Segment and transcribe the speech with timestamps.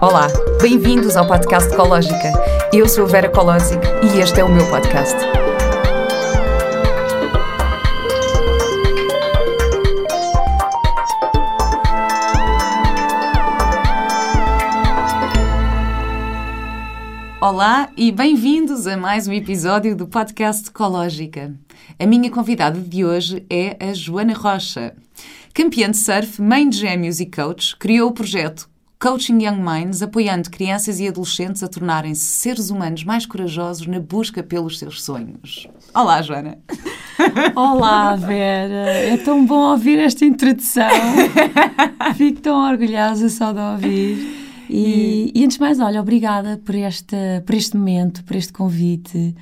[0.00, 0.26] Olá,
[0.60, 2.32] bem-vindos ao podcast Ecológica.
[2.72, 5.16] Eu sou a Vera Colosic e este é o meu podcast.
[17.40, 21.54] Olá e bem-vindos a mais um episódio do podcast Ecológica.
[21.98, 24.94] A minha convidada de hoje é a Joana Rocha.
[25.52, 28.68] Campeã de surf, mãe de gêmeos e coach, criou o projeto
[29.04, 34.42] Coaching Young Minds, apoiando crianças e adolescentes a tornarem-se seres humanos mais corajosos na busca
[34.42, 35.68] pelos seus sonhos.
[35.94, 36.56] Olá, Joana.
[37.54, 38.88] Olá, Vera.
[38.88, 40.88] É tão bom ouvir esta introdução.
[42.16, 44.44] Fico tão orgulhosa só de ouvir.
[44.70, 49.34] E, e antes de mais, olha, obrigada por, esta, por este momento, por este convite.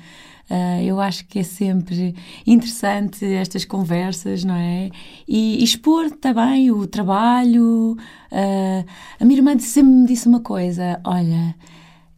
[0.53, 2.13] Uh, eu acho que é sempre
[2.45, 4.91] interessante estas conversas, não é?
[5.27, 7.97] E, e expor também o trabalho.
[8.31, 8.85] Uh,
[9.19, 11.55] a minha irmã sempre me disse uma coisa: olha,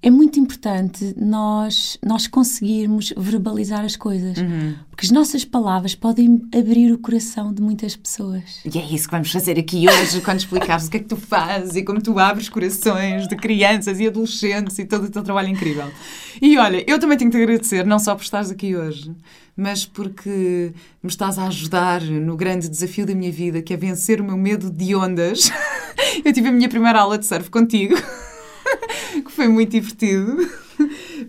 [0.06, 4.38] é muito importante nós, nós conseguirmos verbalizar as coisas.
[4.38, 4.76] Uhum.
[4.92, 8.60] Porque as nossas palavras podem abrir o coração de muitas pessoas.
[8.64, 11.18] E é isso que vamos fazer aqui hoje, quando explicares o que é que tu
[11.18, 15.50] fazes e como tu abres corações de crianças e adolescentes e todo o teu trabalho
[15.50, 15.92] incrível.
[16.40, 19.12] E olha, eu também tenho que te agradecer, não só por estares aqui hoje,
[19.58, 24.22] mas porque me estás a ajudar no grande desafio da minha vida, que é vencer
[24.22, 25.52] o meu medo de ondas.
[26.24, 27.96] eu tive a minha primeira aula de surf contigo.
[29.24, 30.38] que foi muito divertido.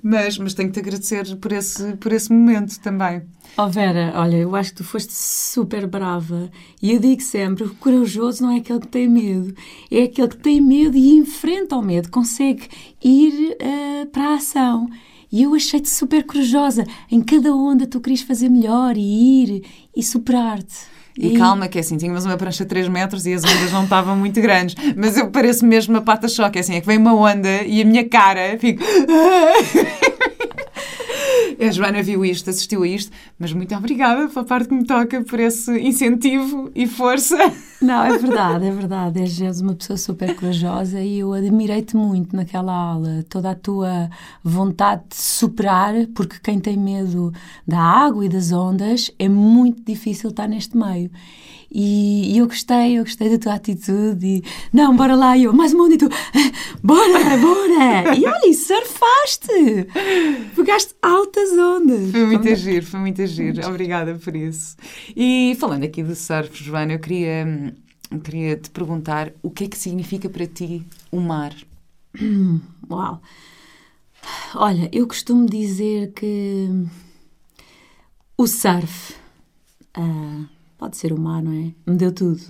[0.03, 3.23] Mas, mas tenho que te agradecer por esse, por esse momento também.
[3.57, 6.51] Oh Vera, olha, eu acho que tu foste super brava.
[6.83, 9.55] E eu digo sempre: o corajoso não é aquele que tem medo,
[9.91, 12.69] é aquele que tem medo e enfrenta o medo, consegue
[13.03, 14.89] ir uh, para a ação.
[15.31, 16.85] E eu achei-te super corajosa.
[17.11, 20.97] Em cada onda tu querias fazer melhor e ir e superar-te.
[21.19, 23.73] E, e, calma, que é assim, tínhamos uma prancha de 3 metros e as ondas
[23.73, 24.77] não estavam muito grandes.
[24.95, 27.85] Mas eu pareço mesmo uma pata-choque, é assim, é que vem uma onda e a
[27.85, 28.85] minha cara fica.
[31.67, 35.23] A Joana viu isto, assistiu a isto, mas muito obrigada pela parte que me toca
[35.23, 37.37] por esse incentivo e força.
[37.83, 39.21] Não, é verdade, é verdade.
[39.21, 43.25] És uma pessoa super corajosa e eu admirei-te muito naquela aula.
[43.29, 44.09] Toda a tua
[44.43, 47.33] vontade de superar, porque quem tem medo
[47.67, 51.11] da água e das ondas é muito difícil estar neste meio.
[51.79, 54.27] E, e, eu gostei, eu gostei da tua atitude.
[54.27, 54.43] E,
[54.73, 55.37] não, bora lá.
[55.37, 55.97] E eu, mais um monte.
[55.97, 56.09] E tu,
[56.83, 58.17] bora, bora.
[58.17, 59.87] E olha, surfaste.
[60.57, 62.11] Pegaste altas ondas.
[62.13, 63.63] Foi muito agir, foi muito agir.
[63.67, 64.75] Obrigada por isso.
[65.15, 67.75] E falando aqui do surf, Joana, eu queria,
[68.25, 70.83] queria te perguntar o que é que significa para ti
[71.13, 71.55] o mar?
[72.91, 73.21] Uau.
[74.55, 76.71] Olha, eu costumo dizer que
[78.39, 79.15] o surf.
[79.95, 81.75] Uh, pode ser o mar, não é?
[81.87, 82.41] Me deu tudo.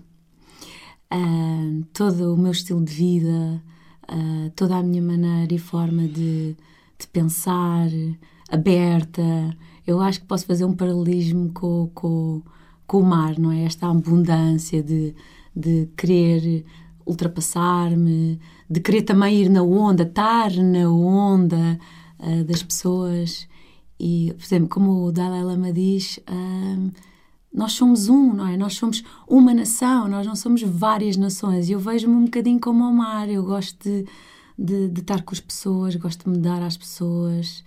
[1.12, 3.62] Uh, todo o meu estilo de vida,
[4.10, 6.56] uh, toda a minha maneira e forma de,
[6.98, 7.88] de, pensar,
[8.50, 9.22] aberta.
[9.86, 12.42] Eu acho que posso fazer um paralelismo com, com,
[12.86, 13.62] com o mar, não é?
[13.62, 15.14] Esta abundância de,
[15.54, 16.64] de querer
[17.06, 21.78] ultrapassar-me, de querer também ir na onda, estar na onda
[22.18, 23.48] uh, das pessoas.
[23.98, 26.92] E, por exemplo, como o Dalai Lama diz, uh,
[27.56, 28.54] nós somos um, não é?
[28.54, 31.70] Nós somos uma nação, nós não somos várias nações.
[31.70, 33.30] E eu vejo-me um bocadinho como o mar.
[33.30, 34.04] Eu gosto de,
[34.58, 37.64] de, de, estar com as pessoas, gosto de me dar às pessoas.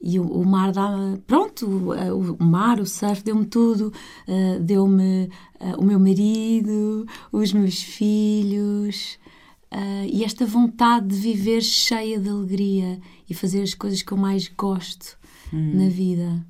[0.00, 1.18] E o, o mar dá.
[1.26, 3.92] Pronto, o, o mar, o surf, deu-me tudo.
[4.28, 5.28] Uh, deu-me
[5.60, 9.18] uh, o meu marido, os meus filhos.
[9.72, 14.18] Uh, e esta vontade de viver cheia de alegria e fazer as coisas que eu
[14.18, 15.18] mais gosto
[15.52, 15.72] hum.
[15.82, 16.46] na vida.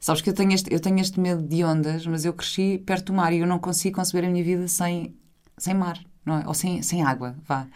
[0.00, 3.06] Sabes que eu tenho, este, eu tenho este medo de ondas, mas eu cresci perto
[3.06, 5.14] do mar e eu não consigo conceber a minha vida sem,
[5.56, 6.46] sem mar, não é?
[6.46, 7.66] Ou sem, sem água, vá.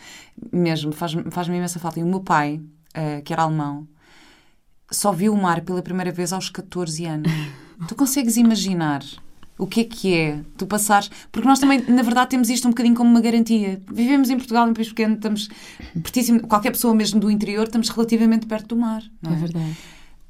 [0.53, 1.99] Mesmo, faz-me faz imensa falta.
[1.99, 2.61] E o meu pai,
[2.97, 3.89] uh, que era alemão,
[4.91, 7.33] só viu o mar pela primeira vez aos 14 anos.
[7.89, 9.03] tu consegues imaginar
[9.59, 11.11] o que é que é tu passares.
[11.31, 13.81] Porque nós também, na verdade, temos isto um bocadinho como uma garantia.
[13.93, 15.49] Vivemos em Portugal, um país pequeno, estamos
[15.95, 16.47] pertíssimo.
[16.47, 19.03] Qualquer pessoa mesmo do interior, estamos relativamente perto do mar.
[19.21, 19.35] Não é?
[19.35, 19.77] é verdade.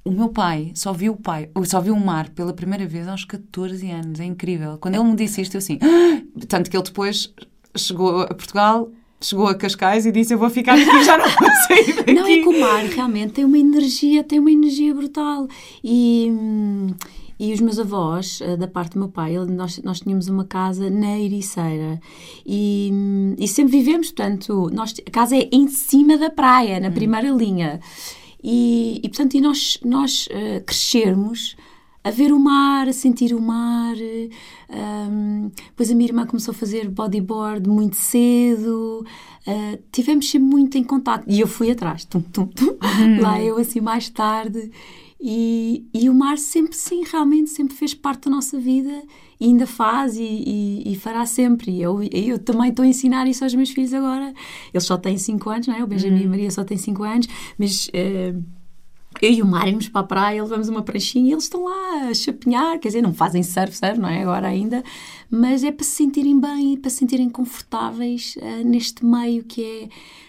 [0.04, 3.24] O meu pai só viu o pai, só viu o mar pela primeira vez aos
[3.24, 4.18] 14 anos.
[4.18, 4.76] É incrível.
[4.78, 5.78] Quando ele me disse isto, eu assim.
[5.80, 6.22] Ah!
[6.48, 7.32] Tanto que ele depois
[7.76, 8.90] chegou a Portugal,
[9.20, 12.12] chegou a Cascais e disse: Eu vou ficar aqui, já não vou sair daqui.
[12.14, 15.46] Não, é que o mar realmente tem uma energia, tem uma energia brutal.
[15.82, 16.30] E.
[17.40, 20.88] E os meus avós, eh, da parte do meu pai, nós, nós tínhamos uma casa
[20.88, 21.98] na Ericeira
[22.46, 22.92] e,
[23.36, 26.92] e sempre vivemos, portanto, nós, a casa é em cima da praia, na hum.
[26.92, 27.80] primeira linha.
[28.42, 31.56] E, e portanto, e nós, nós uh, crescermos
[32.04, 33.94] a ver o mar, a sentir o mar.
[34.68, 39.06] Um, depois a minha irmã começou a fazer bodyboard muito cedo.
[39.46, 41.24] Uh, tivemos sempre muito em contato.
[41.28, 42.76] E eu fui atrás, tum, tum, tum.
[42.82, 43.20] Uhum.
[43.20, 44.70] lá eu assim mais tarde.
[45.20, 49.02] E, e o mar sempre, sim, realmente sempre fez parte da nossa vida
[49.44, 51.72] ainda faz e, e, e fará sempre.
[51.72, 54.32] E eu, eu também estou a ensinar isso aos meus filhos agora.
[54.72, 55.82] Eles só têm 5 anos, não é?
[55.82, 56.22] O Benjamin uhum.
[56.22, 57.28] e a Maria só têm 5 anos,
[57.58, 57.88] mas.
[57.88, 58.42] Uh,
[59.20, 62.08] eu e o Mário vamos para a praia, levamos uma pranchinha e eles estão lá
[62.08, 64.22] a chapinhar, quer dizer, não fazem surf, surf, não é?
[64.22, 64.82] Agora ainda,
[65.30, 69.88] mas é para se sentirem bem, para se sentirem confortáveis uh, neste meio que é,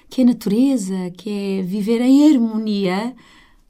[0.09, 3.15] que é natureza, que é viver em harmonia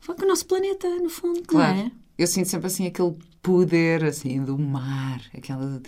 [0.06, 1.76] com o nosso planeta, no fundo, claro.
[1.76, 1.92] não é?
[2.18, 5.82] Eu sinto sempre assim aquele poder assim do mar, aquela.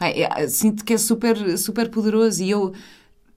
[0.00, 2.72] É, sinto que é super, super poderoso e eu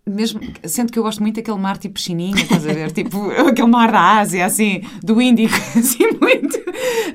[0.05, 2.91] mesmo, sendo que eu gosto muito daquele mar tipo piscininha, estás a ver?
[2.93, 6.61] tipo, aquele mar da Ásia, assim, do Índico, assim, muito.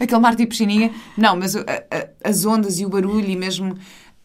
[0.01, 0.91] Aquele mar tipo piscininha.
[1.17, 3.77] Não, mas a, a, as ondas e o barulho e mesmo.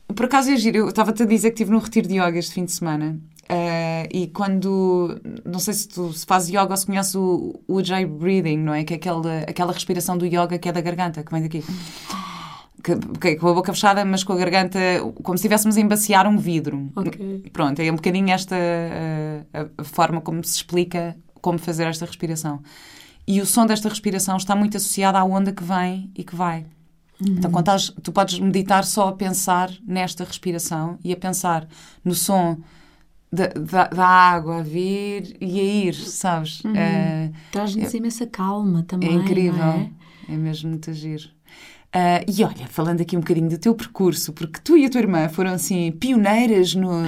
[0.08, 2.54] Por acaso é giro, eu estava-te a dizer que estive num retiro de yoga este
[2.54, 3.20] fim de semana.
[3.44, 5.20] Uh, e quando.
[5.46, 8.84] Não sei se tu se fazes yoga ou se conheces o Ujjayi Breathing, não é?
[8.84, 11.64] Que é aquela, aquela respiração do yoga que é da garganta, que vem daqui
[12.84, 14.78] que, com a boca fechada, mas com a garganta,
[15.24, 16.92] como se estivéssemos a embaciar um vidro.
[16.96, 17.50] Okay.
[17.52, 18.56] Pronto, é um bocadinho esta
[19.54, 22.62] a, a, forma como se explica como fazer esta respiração.
[23.26, 26.66] E o som desta respiração está muito associado à onda que vem e que vai.
[27.22, 27.36] Uhum.
[27.38, 31.66] Então, quando estás, tu podes meditar só a pensar nesta respiração e a pensar
[32.04, 32.58] no som
[33.34, 36.64] da, da, da água a vir e a ir, sabes?
[36.64, 36.76] Uhum.
[36.76, 39.10] É, Traz-nos é, imensa calma também.
[39.10, 39.64] É incrível.
[39.64, 39.90] É?
[40.30, 41.34] é mesmo muito agir.
[41.96, 45.02] Uh, e olha, falando aqui um bocadinho do teu percurso, porque tu e a tua
[45.02, 47.04] irmã foram assim pioneiras no,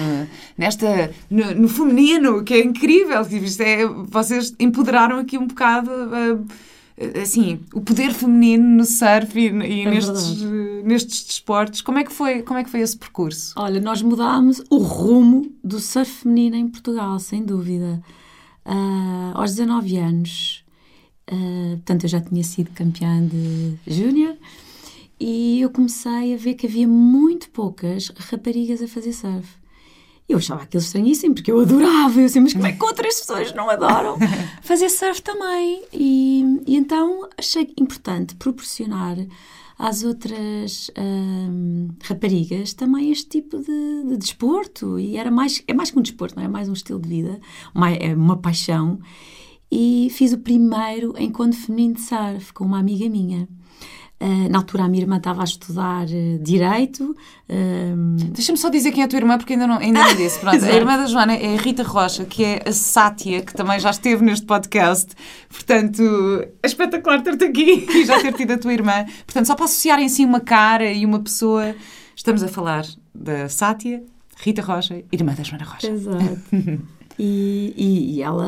[0.57, 3.21] nesta, no, no feminino, que é incrível.
[3.21, 6.45] Isto é, vocês empoderaram aqui um bocado uh,
[7.21, 10.41] assim, o poder feminino no surf e, e é nestes,
[10.83, 11.81] nestes desportos.
[11.81, 13.53] Como é, que foi, como é que foi esse percurso?
[13.57, 18.01] Olha, nós mudámos o rumo do surf feminino em Portugal, sem dúvida.
[18.65, 20.65] Uh, aos 19 anos,
[21.75, 24.35] portanto, eu já tinha sido campeã de júnior
[25.19, 29.47] e eu comecei a ver que havia muito poucas raparigas a fazer surf.
[30.27, 32.19] Eu achava aquilo estranhíssimo, porque eu adorava.
[32.19, 34.17] Eu assim, mas como é que outras pessoas não adoram
[34.63, 35.83] fazer surf também?
[35.93, 39.17] E, e então achei importante proporcionar
[39.77, 44.97] às outras hum, raparigas também este tipo de, de, desporto.
[44.97, 46.45] E era mais, é mais que um desporto, não é?
[46.45, 47.39] é mais um estilo de vida,
[47.73, 48.99] uma, é uma paixão.
[49.71, 53.47] E fiz o primeiro encontro feminino de surf com uma amiga minha.
[54.17, 57.15] Uh, na altura a minha irmã estava a estudar uh, Direito.
[57.49, 58.15] Uh...
[58.31, 60.39] Deixa-me só dizer quem é a tua irmã, porque ainda não, ainda não disse.
[60.39, 63.77] Pronto, a irmã da Joana é a Rita Rocha, que é a Sátia, que também
[63.77, 65.13] já esteve neste podcast.
[65.49, 66.01] Portanto,
[66.63, 69.05] é espetacular ter-te aqui e já ter tido a tua irmã.
[69.25, 71.75] Portanto, só para associarem assim uma cara e uma pessoa,
[72.15, 74.01] estamos a falar da Sátia,
[74.37, 75.87] Rita Rocha, irmã da Joana Rocha.
[75.87, 76.39] Exato.
[77.19, 78.47] e, e, e ela,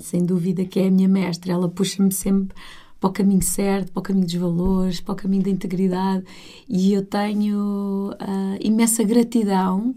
[0.00, 2.56] sem dúvida, que é a minha mestra, ela puxa-me sempre
[3.04, 6.24] para o caminho certo, para o caminho dos valores, para o caminho da integridade.
[6.66, 9.94] E eu tenho uh, imensa gratidão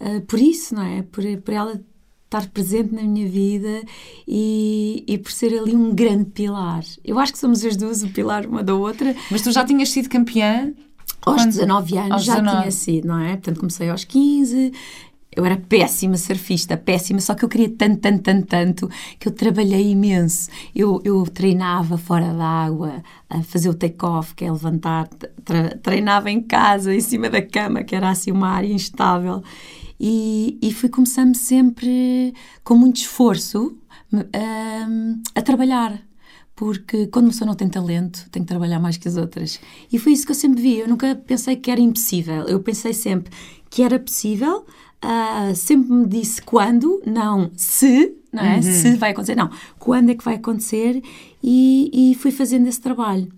[0.00, 1.02] uh, por isso, não é?
[1.02, 1.80] Por, por ela
[2.24, 3.82] estar presente na minha vida
[4.26, 6.82] e, e por ser ali um grande pilar.
[7.04, 9.14] Eu acho que somos as duas o pilar uma da outra.
[9.30, 10.72] Mas tu já tinhas sido campeã
[11.26, 12.58] aos 19 anos já 19.
[12.58, 13.32] tinha sido, não é?
[13.32, 14.72] Portanto, comecei aos 15,
[15.36, 18.90] eu era péssima surfista, péssima, só que eu queria tanto, tanto, tanto, tanto,
[19.20, 20.48] que eu trabalhei imenso.
[20.74, 25.08] Eu, eu treinava fora da água, a fazer o take-off, que é levantar,
[25.82, 29.42] treinava em casa, em cima da cama, que era assim uma área instável.
[30.00, 32.32] E, e fui começando sempre
[32.64, 33.76] com muito esforço
[34.12, 36.02] um, a trabalhar
[36.56, 39.60] porque quando uma pessoa não tem talento, tem que trabalhar mais que as outras.
[39.92, 40.78] E foi isso que eu sempre vi.
[40.78, 42.44] Eu nunca pensei que era impossível.
[42.44, 43.30] Eu pensei sempre
[43.68, 44.64] que era possível,
[45.04, 48.56] uh, sempre me disse quando, não se, não é?
[48.56, 48.62] Uhum.
[48.62, 49.50] Se vai acontecer, não.
[49.78, 51.02] Quando é que vai acontecer?
[51.42, 53.28] E, e fui fazendo esse trabalho.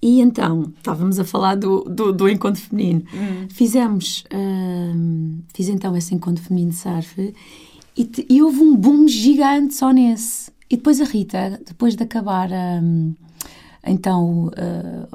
[0.00, 3.02] E então, estávamos a falar do, do, do encontro feminino.
[3.12, 3.48] Uhum.
[3.50, 7.34] Fizemos, uh, fiz então esse encontro feminino de surf
[7.96, 10.52] e, e, houve um boom gigante só nesse.
[10.70, 13.14] E depois a Rita, depois de acabar um,
[13.84, 14.50] então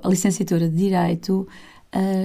[0.03, 1.47] a licenciatura de Direito,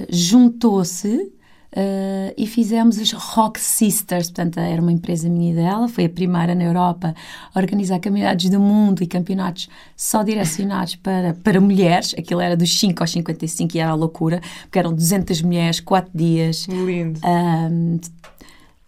[0.09, 1.31] juntou-se
[1.71, 6.55] Uh, e fizemos os Rock Sisters, portanto era uma empresa minha dela, foi a primeira
[6.55, 7.13] na Europa
[7.53, 12.79] a organizar campeonatos do mundo e campeonatos só direcionados para, para mulheres, aquilo era dos
[12.79, 16.65] 5 aos 55 e era a loucura, porque eram 200 mulheres, 4 dias.
[16.67, 17.19] Lindo.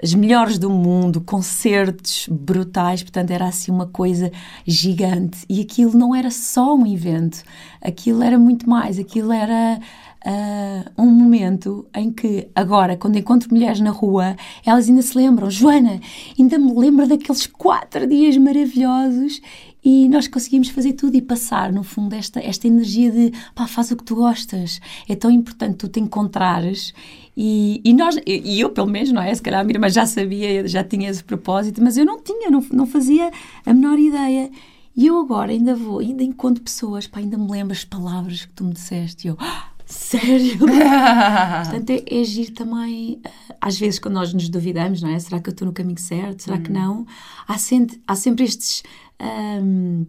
[0.01, 4.31] as melhores do mundo, concertos brutais, portanto era assim uma coisa
[4.65, 5.45] gigante.
[5.47, 7.43] E aquilo não era só um evento,
[7.79, 9.79] aquilo era muito mais, aquilo era
[10.25, 14.35] uh, um momento em que, agora, quando encontro mulheres na rua,
[14.65, 15.99] elas ainda se lembram, Joana,
[16.37, 19.41] ainda me lembro daqueles quatro dias maravilhosos
[19.83, 23.89] e nós conseguimos fazer tudo e passar, no fundo, esta, esta energia de pá, faz
[23.89, 24.79] o que tu gostas.
[25.09, 26.93] É tão importante tu te encontrares
[27.35, 29.33] e, e nós, e eu pelo menos, não é?
[29.33, 32.49] Se calhar a minha irmã já sabia, já tinha esse propósito, mas eu não tinha,
[32.51, 33.31] não, não fazia
[33.65, 34.51] a menor ideia.
[34.95, 38.53] E eu agora ainda vou, ainda encontro pessoas, pá, ainda me lembro as palavras que
[38.53, 39.25] tu me disseste.
[39.25, 40.57] E eu, ah, sério?
[40.60, 45.19] Portanto, é, é agir também, eh, às vezes, quando nós nos duvidamos, não é?
[45.19, 46.43] Será que eu estou no caminho certo?
[46.43, 46.63] Será hum.
[46.63, 47.05] que não?
[47.48, 48.83] Há sempre, há sempre estes.
[49.21, 50.07] Um, uh,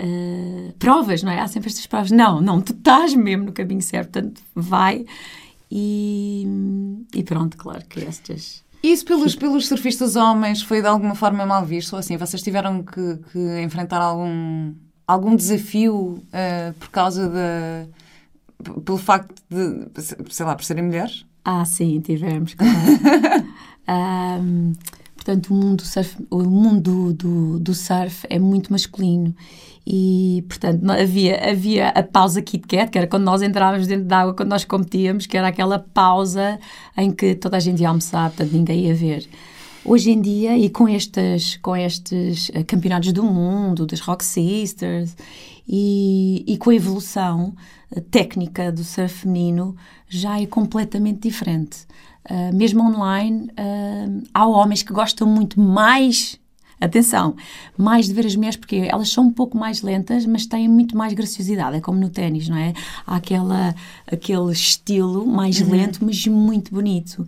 [0.00, 1.40] eh, provas, não é?
[1.40, 2.10] Há sempre estas provas.
[2.10, 5.04] Não, não, tu estás mesmo no caminho certo, portanto, vai.
[5.70, 6.46] E,
[7.14, 8.64] e pronto, claro que estas.
[8.82, 11.92] Isso pelos, pelos surfistas homens foi de alguma forma mal visto?
[11.92, 14.72] Ou assim, vocês tiveram que, que enfrentar algum,
[15.06, 17.86] algum desafio uh, por causa da.
[18.84, 21.24] Pelo facto de, sei lá, por serem mulheres?
[21.44, 22.74] Ah, sim, tivemos, claro.
[24.42, 24.72] um,
[25.14, 29.34] portanto, o mundo, surf, o mundo do, do surf é muito masculino
[29.86, 34.20] e, portanto, havia, havia a pausa Kit Kat, que era quando nós entrávamos dentro da
[34.20, 36.58] água, quando nós competíamos, que era aquela pausa
[36.96, 39.26] em que toda a gente ia almoçar, portanto, ninguém ia ver.
[39.82, 45.16] Hoje em dia, e com estes, com estes uh, campeonatos do mundo, das Rock Sisters,
[45.72, 47.54] e, e com a evolução
[47.94, 49.76] uh, técnica do surf feminino,
[50.08, 51.86] já é completamente diferente.
[52.28, 53.48] Uh, mesmo online,
[54.34, 56.40] há homens que gostam muito mais
[56.80, 57.36] Atenção,
[57.76, 60.96] mais de ver as mulheres, porque elas são um pouco mais lentas, mas têm muito
[60.96, 61.76] mais graciosidade.
[61.76, 62.72] É como no ténis, não é?
[63.06, 63.74] Há aquela,
[64.10, 65.72] aquele estilo mais uhum.
[65.72, 67.26] lento, mas muito bonito.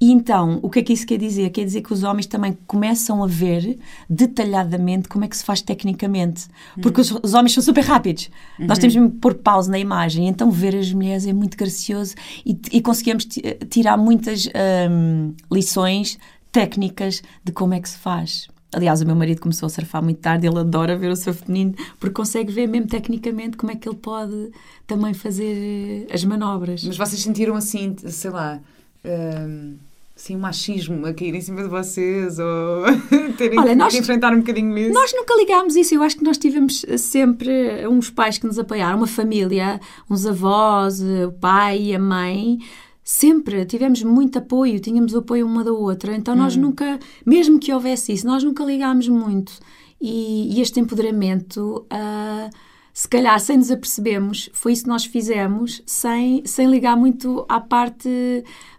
[0.00, 1.50] E então, o que é que isso quer dizer?
[1.50, 3.78] Quer dizer que os homens também começam a ver
[4.08, 6.46] detalhadamente como é que se faz tecnicamente.
[6.80, 8.30] Porque os, os homens são super rápidos.
[8.58, 8.66] Uhum.
[8.66, 10.26] Nós temos de pôr pausa na imagem.
[10.26, 12.14] Então, ver as mulheres é muito gracioso
[12.46, 13.26] e, e conseguimos
[13.68, 14.48] tirar muitas
[14.90, 16.18] um, lições
[16.50, 18.48] técnicas de como é que se faz.
[18.72, 21.74] Aliás, o meu marido começou a surfar muito tarde, ele adora ver o surf feminino,
[21.98, 24.50] porque consegue ver mesmo tecnicamente como é que ele pode
[24.86, 26.84] também fazer eh, as manobras.
[26.84, 28.60] Mas vocês sentiram assim, sei lá,
[29.04, 29.76] um,
[30.20, 32.84] assim, um machismo a cair em cima de vocês ou
[33.38, 34.92] terem Olha, nós, que enfrentar um bocadinho isso?
[34.92, 38.98] Nós nunca ligámos isso, eu acho que nós tivemos sempre uns pais que nos apoiaram,
[38.98, 42.58] uma família, uns avós, o pai e a mãe
[43.02, 46.60] sempre tivemos muito apoio, tínhamos o apoio uma da outra, então nós hum.
[46.60, 49.52] nunca, mesmo que houvesse isso, nós nunca ligámos muito.
[50.00, 52.50] E, e este empoderamento, uh,
[52.92, 57.60] se calhar sem nos apercebemos, foi isso que nós fizemos, sem, sem ligar muito à
[57.60, 58.08] parte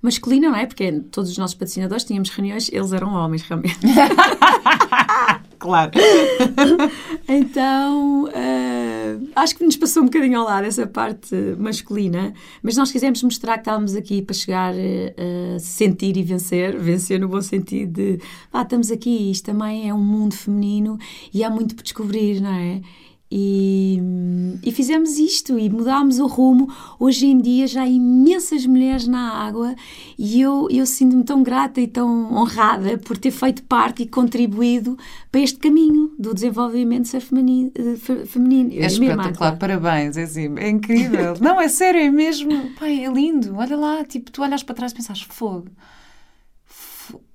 [0.02, 0.66] masculina, não é?
[0.66, 3.80] Porque todos os nossos patrocinadores tínhamos reuniões, eles eram homens, realmente.
[5.58, 5.92] claro.
[7.28, 12.92] então, uh, acho que nos passou um bocadinho ao lado essa parte masculina, mas nós
[12.92, 17.42] quisemos mostrar que estávamos aqui para chegar a uh, sentir e vencer, vencer no bom
[17.42, 18.20] sentido de,
[18.52, 20.98] ah, estamos aqui, isto também é um mundo feminino
[21.34, 22.82] e há muito por descobrir, não é?
[23.34, 23.98] E,
[24.62, 26.70] e, fizemos isto e mudámos o rumo.
[27.00, 29.74] Hoje em dia já há imensas mulheres na água
[30.20, 34.98] e eu, eu sinto-me tão grata e tão honrada por ter feito parte e contribuído
[35.32, 37.72] para este caminho do desenvolvimento feminino.
[38.26, 38.74] feminino.
[38.74, 41.36] É espetacular, parabéns, é assim, é incrível.
[41.40, 43.56] Não, é sério, é mesmo, pai, é lindo.
[43.56, 45.70] Olha lá, tipo, tu olhas para trás e pensas, fogo.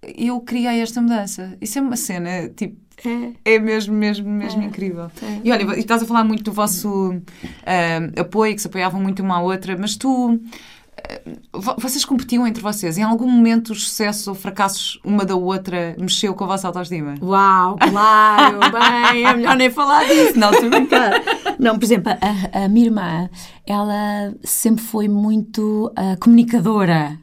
[0.03, 1.57] Eu criei esta mudança.
[1.61, 3.57] Isso é uma cena, tipo, é.
[3.57, 4.67] é mesmo, mesmo, mesmo é.
[4.67, 5.11] incrível.
[5.23, 5.41] É.
[5.45, 9.37] E olha, estás a falar muito do vosso uh, apoio, que se apoiavam muito uma
[9.37, 10.35] à outra, mas tu.
[10.35, 12.97] Uh, vocês competiam entre vocês?
[12.97, 17.15] Em algum momento os sucessos ou fracassos uma da outra mexeu com a vossa autoestima?
[17.21, 20.39] Uau, claro, bem, é melhor nem falar disso.
[20.39, 21.23] Não, estou brincar.
[21.59, 23.31] Não, por exemplo, a, a minha irmã,
[23.67, 27.19] ela sempre foi muito uh, comunicadora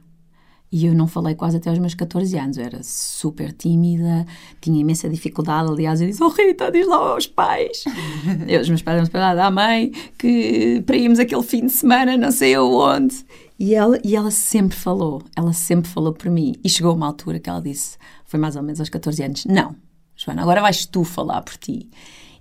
[0.74, 2.58] e eu não falei quase até aos meus 14 anos.
[2.58, 4.26] Eu era super tímida,
[4.60, 5.70] tinha imensa dificuldade.
[5.70, 7.84] Aliás, eu disse: Oh Rita, diz lá aos pais.
[8.50, 12.18] eu, os meus pais não esperaram à mãe que para irmos aquele fim de semana,
[12.18, 13.24] não sei aonde.
[13.60, 16.56] E ela, e ela sempre falou, ela sempre falou por mim.
[16.64, 19.76] E chegou uma altura que ela disse: Foi mais ou menos aos 14 anos: Não,
[20.16, 21.88] Joana, agora vais tu falar por ti.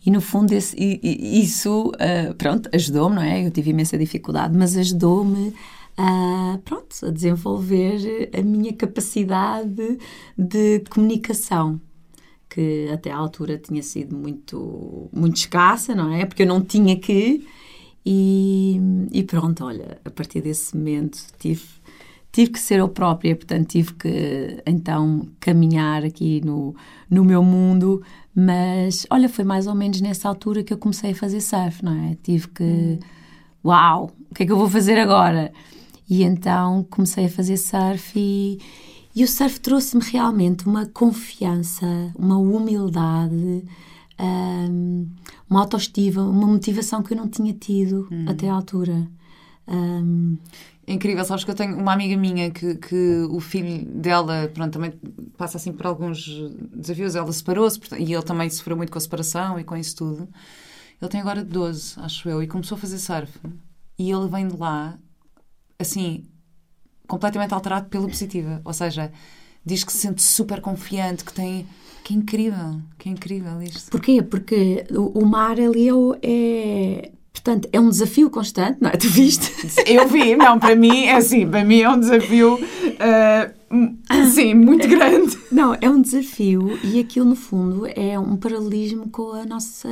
[0.07, 3.47] E no fundo, esse, isso, uh, pronto, ajudou-me, não é?
[3.47, 5.55] Eu tive imensa dificuldade, mas ajudou-me
[5.97, 9.99] a, pronto, a desenvolver a minha capacidade
[10.37, 11.81] de comunicação
[12.53, 16.27] que até à altura tinha sido muito, muito escassa, não é?
[16.27, 17.47] Porque eu não tinha que.
[18.05, 18.79] E,
[19.11, 21.63] e pronto, olha, a partir desse momento tive,
[22.31, 26.75] tive que ser eu própria, portanto, tive que então caminhar aqui no,
[27.09, 28.03] no meu mundo.
[28.35, 31.93] Mas olha, foi mais ou menos nessa altura que eu comecei a fazer surf, não
[31.93, 32.17] é?
[32.23, 32.99] Tive que.
[33.65, 35.53] Uau, o que é que eu vou fazer agora?
[36.09, 38.59] E então comecei a fazer surf e,
[39.15, 43.65] e o surf trouxe-me realmente uma confiança, uma humildade,
[44.21, 45.09] um,
[45.49, 48.25] uma autoestima, uma motivação que eu não tinha tido hum.
[48.29, 49.09] até à altura.
[49.67, 50.37] Um,
[50.87, 54.73] é incrível, sabes que eu tenho uma amiga minha que, que o filho dela, pronto,
[54.73, 54.93] também
[55.37, 56.27] passa assim por alguns
[56.75, 57.15] desafios.
[57.15, 60.29] Ela separou-se e ele também sofreu muito com a separação e com isso tudo.
[61.01, 63.39] Ele tem agora 12, acho eu, e começou a fazer surf.
[63.99, 64.99] E ele vem de lá,
[65.83, 66.25] assim,
[67.07, 68.61] completamente alterado pela positiva.
[68.65, 69.12] Ou seja,
[69.65, 71.67] diz que se sente super confiante, que tem.
[72.03, 73.91] Que é incrível, que é incrível isto.
[73.91, 74.23] Porquê?
[74.23, 78.97] Porque o, o mar ali é, é Portanto, é um desafio constante, não é?
[78.97, 79.51] Tu viste?
[79.87, 84.87] Eu vi, não, para mim é assim, para mim é um desafio, uh, sim, muito
[84.87, 85.37] grande.
[85.51, 89.89] Não, é um desafio e aquilo, no fundo, é um paralelismo com a nossa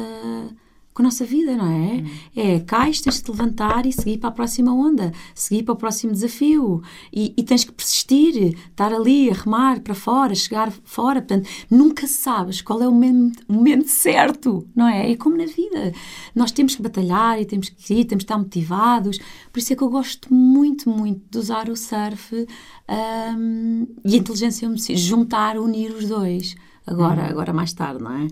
[1.00, 1.94] com a nossa vida, não é?
[1.94, 2.10] Hum.
[2.36, 5.76] É, cais, tens de te levantar e seguir para a próxima onda, seguir para o
[5.76, 6.82] próximo desafio.
[7.10, 11.22] E, e, tens que persistir, estar ali a remar para fora, chegar fora.
[11.22, 15.10] Portanto, nunca sabes qual é o momento, o momento certo, não é?
[15.10, 15.92] É como na vida.
[16.34, 19.18] Nós temos que batalhar e temos que ir, temos que estar motivados.
[19.50, 22.46] Por isso é que eu gosto muito, muito de usar o surf
[22.88, 26.54] um, e a inteligência juntar, unir os dois.
[26.86, 27.30] Agora, hum.
[27.30, 28.28] agora mais tarde, não é?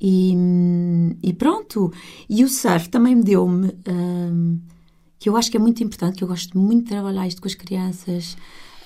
[0.00, 0.34] E,
[1.22, 1.92] e pronto.
[2.28, 4.58] E o surf também me deu-me, um,
[5.18, 7.48] que eu acho que é muito importante, que eu gosto muito de trabalhar isto com
[7.48, 8.36] as crianças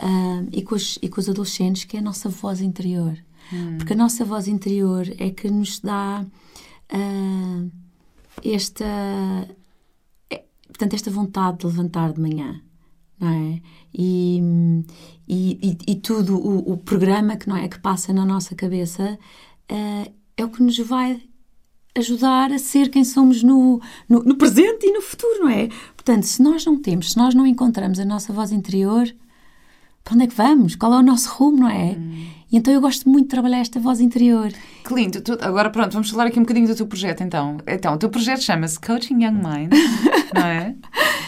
[0.02, 3.16] um, e, com os, e com os adolescentes, que é a nossa voz interior.
[3.52, 3.78] Hum.
[3.78, 6.24] Porque a nossa voz interior é que nos dá
[6.92, 7.70] uh,
[8.42, 8.84] esta,
[10.30, 12.60] é, portanto, esta vontade de levantar de manhã.
[13.20, 13.62] Não é?
[13.94, 14.42] E,
[15.28, 19.16] e, e, e tudo o, o, programa que não é que passa na nossa cabeça
[19.70, 21.20] uh, é o que nos vai
[21.96, 25.68] ajudar a ser quem somos no, no, no, presente e no futuro, não é?
[25.96, 29.06] Portanto, se nós não temos, se nós não encontramos a nossa voz interior,
[30.02, 30.74] para onde é que vamos?
[30.74, 31.96] Qual é o nosso rumo, não é?
[31.96, 32.26] Hum.
[32.52, 34.52] E então eu gosto muito de trabalhar esta voz interior.
[34.84, 35.20] Que lindo.
[35.20, 37.56] Tu, agora pronto, vamos falar aqui um bocadinho do teu projeto então.
[37.66, 39.72] Então, o teu projeto chama-se Coaching Young Mind,
[40.34, 40.76] não é?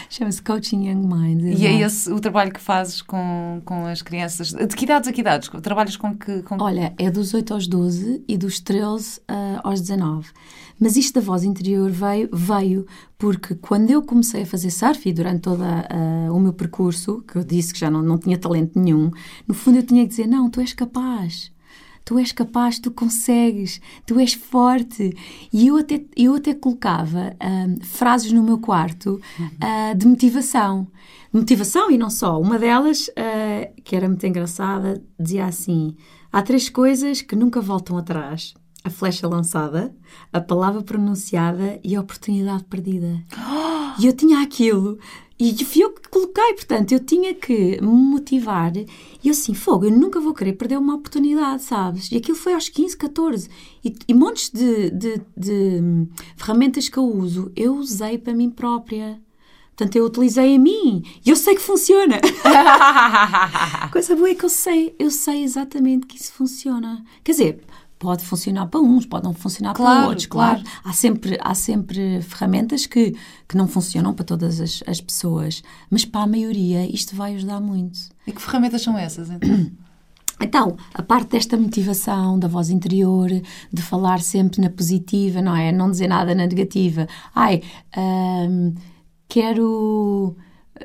[0.09, 1.41] Chama-se Coaching Young Mind.
[1.41, 1.61] Exatamente.
[1.61, 4.53] E é esse o trabalho que fazes com, com as crianças?
[4.53, 5.49] De que idades a que idades?
[5.61, 6.41] Trabalhas com que.
[6.43, 6.57] Com...
[6.61, 10.29] Olha, é dos 8 aos 12 e dos 13 uh, aos 19.
[10.79, 12.85] Mas isto da voz interior veio, veio
[13.17, 17.37] porque quando eu comecei a fazer surf e durante todo uh, o meu percurso, que
[17.37, 19.11] eu disse que já não, não tinha talento nenhum,
[19.47, 21.51] no fundo eu tinha que dizer: não, tu és capaz
[22.07, 25.13] tu és capaz, tu consegues, tu és forte.
[25.51, 30.87] E eu até, eu até colocava um, frases no meu quarto uh, de motivação.
[31.33, 32.39] Motivação e não só.
[32.39, 35.97] Uma delas, uh, que era muito engraçada, dizia assim:
[36.31, 38.53] há três coisas que nunca voltam atrás.
[38.85, 39.93] A flecha lançada,
[40.31, 43.21] a palavra pronunciada e a oportunidade perdida.
[43.99, 44.99] E eu tinha aquilo
[45.39, 48.75] e fui eu que coloquei, portanto, eu tinha que me motivar.
[48.75, 48.87] E
[49.23, 52.11] eu assim, fogo, eu nunca vou querer perder uma oportunidade, sabes?
[52.11, 53.49] E aquilo foi aos 15, 14.
[53.85, 58.49] E, e montes de, de, de hum, ferramentas que eu uso, eu usei para mim
[58.49, 59.21] própria.
[59.75, 62.19] Portanto, eu utilizei a mim e eu sei que funciona.
[63.93, 67.05] Coisa boa é que eu sei, eu sei exatamente que isso funciona.
[67.23, 67.59] Quer dizer,
[67.99, 70.61] pode funcionar para uns, pode não funcionar claro, para outros, claro.
[70.61, 70.79] claro.
[70.83, 73.15] Há sempre, há sempre ferramentas que,
[73.47, 77.59] que não funcionam para todas as, as pessoas, mas para a maioria isto vai ajudar
[77.59, 77.99] muito.
[78.25, 79.71] E que ferramentas são essas, então?
[80.39, 83.27] Então, a parte desta motivação, da voz interior,
[83.73, 85.71] de falar sempre na positiva, não é?
[85.71, 87.07] Não dizer nada na negativa.
[87.33, 87.63] Ai,
[87.97, 88.75] hum,
[89.27, 90.35] quero,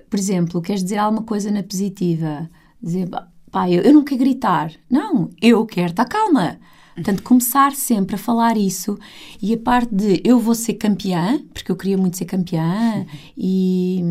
[0.09, 2.49] por exemplo, queres dizer alguma coisa na positiva?
[2.83, 3.11] Dizer,
[3.51, 4.73] pá, eu, eu não quero gritar.
[4.91, 6.59] Não, eu quero estar calma.
[6.95, 8.99] Portanto, começar sempre a falar isso
[9.41, 14.03] e a parte de eu vou ser campeã, porque eu queria muito ser campeã e,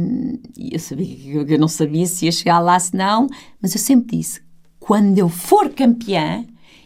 [0.58, 3.28] e eu, sabia, eu não sabia se ia chegar lá, se não,
[3.62, 4.41] mas eu sempre disse:
[4.80, 6.44] quando eu for campeã,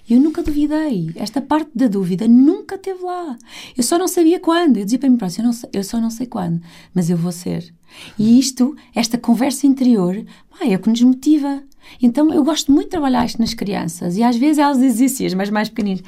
[0.10, 1.12] eu nunca duvidei.
[1.16, 3.38] Esta parte da dúvida nunca teve lá.
[3.76, 4.78] Eu só não sabia quando.
[4.78, 6.62] Eu dizia para mim próximo, eu, eu só não sei quando,
[6.94, 7.74] mas eu vou ser.
[8.18, 10.24] E isto, esta conversa interior,
[10.62, 11.64] é o que nos motiva.
[12.02, 15.36] Então eu gosto muito de trabalhar isto nas crianças e às vezes elas dizem assim,
[15.36, 16.04] mas mais pequeninas,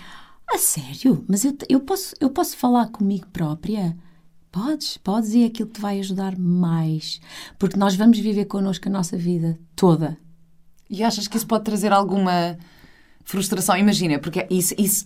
[0.49, 1.23] a sério?
[1.27, 3.97] Mas eu, eu, posso, eu posso falar comigo própria?
[4.51, 7.19] Podes, podes e é aquilo que te vai ajudar mais.
[7.59, 10.17] Porque nós vamos viver connosco a nossa vida toda.
[10.89, 12.57] E achas que isso pode trazer alguma
[13.27, 13.75] frustração.
[13.75, 15.05] Imagina, porque isso, isso,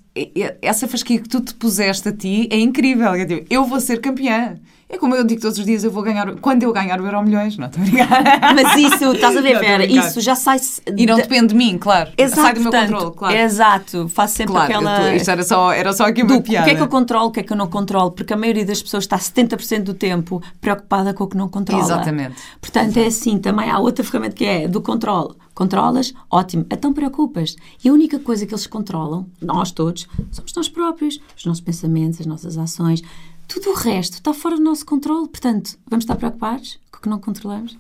[0.62, 3.16] essa fasquia que tu te puseste a ti é incrível.
[3.16, 4.58] Eu, digo, eu vou ser campeã.
[4.88, 7.24] É como eu digo todos os dias, eu vou ganhar, quando eu ganhar o Euro
[7.24, 8.54] Milhões, não estou a.
[8.54, 10.60] Mas isso, estás a ver, Vera, isso já sai.
[10.98, 12.12] E não depende de mim, claro.
[12.18, 13.38] Exato, sai do portanto, meu controle, claro.
[13.38, 15.00] Exato, faço sempre claro, aquela.
[15.00, 16.66] Tô, isto era só, era só aqui uma do, piada.
[16.66, 18.12] O que é que eu controlo, o que é que eu não controlo?
[18.12, 21.82] Porque a maioria das pessoas está 70% do tempo preocupada com o que não controla.
[21.82, 22.36] Exatamente.
[22.60, 25.36] Portanto, é assim, também há outra ferramenta que é do controle.
[25.62, 27.56] Controlas, ótimo, então preocupas.
[27.86, 32.20] E a única coisa que eles controlam, nós todos, somos nós próprios, os nossos pensamentos,
[32.20, 33.04] as nossas ações.
[33.48, 35.28] Tudo o resto está fora do nosso controle.
[35.28, 37.78] Portanto, vamos estar preocupados com o que não controlamos?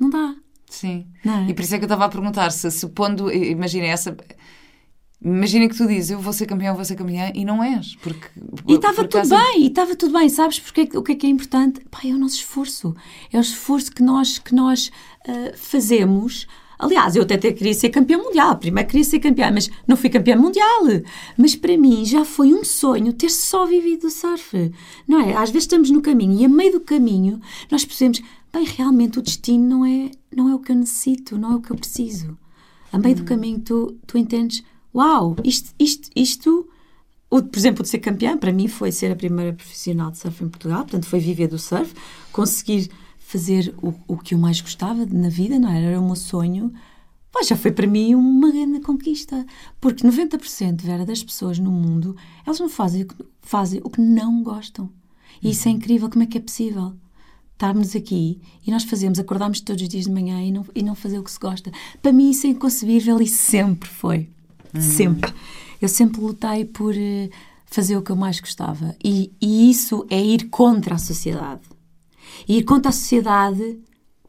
[0.00, 0.34] Não dá.
[0.70, 1.06] Sim.
[1.22, 1.50] Não é?
[1.50, 4.16] E por isso é que eu estava a perguntar se, supondo, imagina essa.
[5.20, 7.94] Imagina que tu dizes, eu vou ser campeão, vou ser campeã, e não és.
[7.96, 8.26] Porque,
[8.66, 10.30] E estava tudo bem, e estava tudo bem.
[10.30, 11.84] Sabes porque, o que é que é importante?
[11.90, 12.96] Pá, é o nosso esforço.
[13.30, 14.90] É o esforço que nós, que nós
[15.28, 16.46] ah, fazemos.
[16.82, 18.58] Aliás, eu até, até queria ser campeã mundial.
[18.58, 20.82] Primeiro queria ser campeã, mas não fui campeã mundial.
[21.38, 24.72] Mas para mim já foi um sonho ter só vivido o surf.
[25.06, 25.36] Não é?
[25.36, 27.40] Às vezes estamos no caminho e a meio do caminho
[27.70, 28.20] nós percebemos,
[28.52, 31.60] bem, realmente o destino não é, não é o que eu necessito, não é o
[31.60, 32.36] que eu preciso.
[32.92, 36.68] A meio do caminho tu, tu entendes, uau, isto, isto, isto
[37.30, 40.42] o, por exemplo, de ser campeã, para mim foi ser a primeira profissional de surf
[40.44, 41.94] em Portugal, portanto foi viver do surf,
[42.32, 42.90] conseguir
[43.32, 45.86] fazer o, o que eu mais gostava na vida, não era?
[45.86, 46.72] Era o meu sonho.
[47.32, 49.46] Pá, já foi para mim uma grande conquista.
[49.80, 52.14] Porque 90% Vera, das pessoas no mundo,
[52.44, 54.90] elas não fazem, o que- fazem o que não gostam.
[55.42, 56.92] E isso é incrível, como é que é possível?
[57.54, 60.94] Estarmos aqui e nós fazemos, acordamos todos os dias de manhã e não, e não
[60.94, 61.70] fazer o que se gosta.
[62.02, 64.28] Para mim isso é inconcebível e sempre foi.
[64.80, 65.32] Sempre.
[65.80, 67.28] Eu sempre lutei por eh,
[67.66, 68.94] fazer o que eu mais gostava.
[69.02, 71.60] E, e isso é ir contra a sociedade.
[72.48, 73.78] E ir contra a sociedade,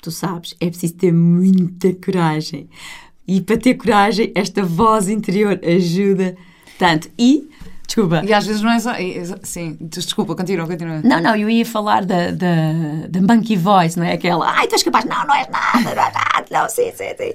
[0.02, 2.70] tu sabes, é preciso ter muita coragem.
[3.28, 6.36] E para ter coragem, esta voz interior ajuda
[6.78, 7.10] tanto.
[7.18, 7.50] E,
[7.88, 8.92] desculpa, E às vezes não é só.
[8.92, 11.02] é- é- Sim, desculpa, continua, continua.
[11.04, 14.14] não, não, eu ia falar da, da, da monkey voice, não é?
[14.14, 17.34] Aquela, ai, tu és capaz, não, não és nada, não nada, não, sim, sim, sim.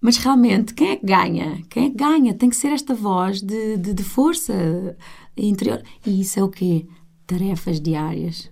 [0.00, 1.62] Mas realmente, quem é que ganha?
[1.70, 2.34] Quem é que ganha?
[2.34, 4.52] Tem que ser esta voz de, de, de força
[5.36, 5.80] interior.
[6.04, 6.86] E isso é o quê?
[7.24, 8.50] Tarefas diárias.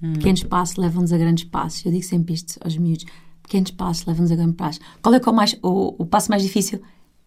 [0.00, 1.84] Pequenos passos levam-nos a grandes passos.
[1.84, 3.04] Eu digo sempre isto aos miúdos.
[3.42, 4.80] Pequenos passos levam-nos a grandes passos.
[5.02, 6.80] Qual é, é o, mais, o, o passo mais difícil?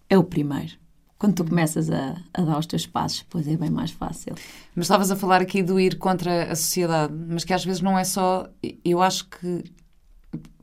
[0.09, 0.73] É o primeiro.
[1.19, 4.33] Quando tu começas a, a dar os teus passos, depois é bem mais fácil.
[4.75, 7.97] Mas estavas a falar aqui do ir contra a sociedade, mas que às vezes não
[7.97, 8.49] é só.
[8.83, 9.63] Eu acho que,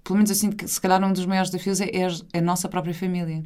[0.05, 1.89] pelo menos sinto que se calhar um dos maiores desafios é,
[2.33, 3.43] é a nossa própria família.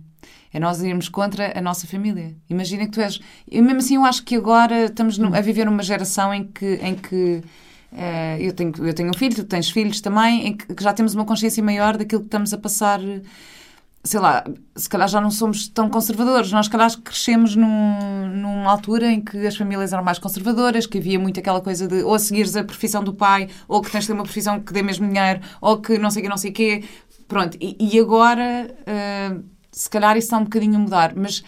[0.52, 2.34] É nós irmos contra a nossa família.
[2.48, 3.20] Imagina que tu és.
[3.48, 6.80] E mesmo assim, eu acho que agora estamos num- a viver numa geração em que.
[6.82, 7.42] Em que
[7.94, 10.92] eh, eu, tenho, eu tenho um filho, tu tens filhos também, em que, que já
[10.92, 13.00] temos uma consciência maior daquilo que estamos a passar
[14.04, 14.44] sei lá,
[14.76, 16.52] se calhar já não somos tão conservadores.
[16.52, 20.98] Nós, se calhar, crescemos num, numa altura em que as famílias eram mais conservadoras, que
[20.98, 24.08] havia muito aquela coisa de ou seguires a profissão do pai, ou que tens de
[24.08, 26.50] ter uma profissão que dê mesmo dinheiro, ou que não sei o que, não sei
[26.50, 26.84] o quê.
[27.26, 29.36] Pronto, e, e agora, ah,
[29.72, 31.42] se calhar, isso está um bocadinho a mudar, mas.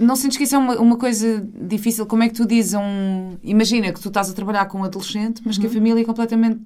[0.00, 2.06] Não sentes que isso é uma, uma coisa difícil?
[2.06, 3.36] Como é que tu dizes a um...
[3.44, 6.60] Imagina que tu estás a trabalhar com um adolescente, mas que a família é completamente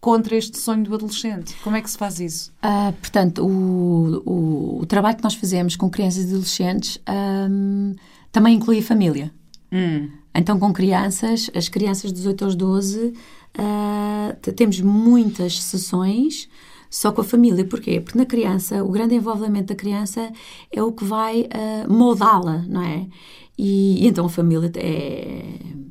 [0.00, 1.56] contra este sonho do adolescente.
[1.64, 2.52] Como é que se faz isso?
[2.62, 7.94] Ah, portanto, o, o, o trabalho que nós fazemos com crianças e adolescentes ahm,
[8.30, 9.32] também inclui a família.
[9.72, 10.08] Hum.
[10.34, 13.14] Então, com crianças, as crianças dos 8 aos 12,
[13.58, 16.48] ah, t- temos muitas sessões
[16.90, 17.64] só com a família.
[17.64, 18.00] Porquê?
[18.00, 20.30] Porque na criança, o grande envolvimento da criança
[20.72, 23.06] é o que vai ah, moldá-la, não é?
[23.58, 25.42] E, e então a família é,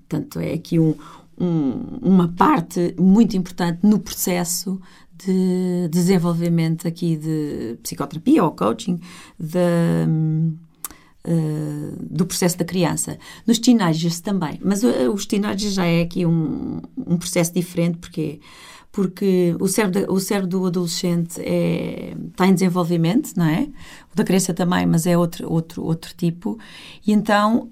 [0.07, 0.93] portanto, é aqui um,
[1.39, 4.79] um- uma parte muito importante no processo
[5.25, 8.99] de desenvolvimento aqui de psicoterapia ou coaching
[9.39, 10.07] da,
[11.27, 13.17] Uh, do processo da criança.
[13.47, 18.39] Nos teenagers também, mas uh, os teenagers já é aqui um, um processo diferente, porque
[18.95, 23.67] porque o cérebro, o cérebro do adolescente é, está em desenvolvimento, não é?
[24.13, 26.57] O da criança também, mas é outro, outro, outro tipo.
[27.05, 27.67] E então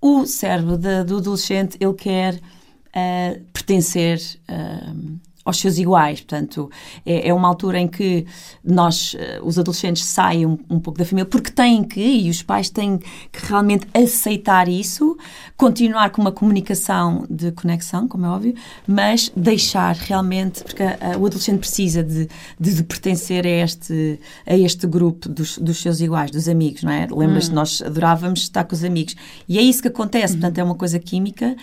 [0.00, 6.20] o cérebro da- do adolescente, ele quer uh, pertencer uh, aos seus iguais.
[6.20, 6.70] Portanto,
[7.04, 8.26] é, é uma altura em que
[8.64, 12.42] nós, eh, os adolescentes, saem um, um pouco da família, porque têm que, e os
[12.42, 15.16] pais têm que realmente aceitar isso,
[15.56, 18.54] continuar com uma comunicação de conexão, como é óbvio,
[18.86, 22.28] mas deixar realmente, porque ah, o adolescente precisa de,
[22.58, 26.92] de, de pertencer a este, a este grupo dos, dos seus iguais, dos amigos, não
[26.92, 27.06] é?
[27.10, 29.16] Lembras-te, nós adorávamos estar com os amigos.
[29.48, 31.56] E é isso que acontece, portanto, é uma coisa química.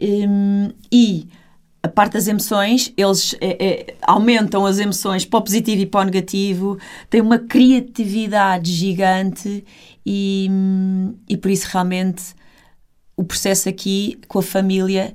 [0.00, 1.28] Hum, e
[1.82, 6.00] a parte das emoções, eles é, é, aumentam as emoções para o positivo e para
[6.00, 9.64] o negativo, têm uma criatividade gigante
[10.04, 10.50] e,
[11.28, 12.34] e por isso realmente
[13.16, 15.14] o processo aqui com a família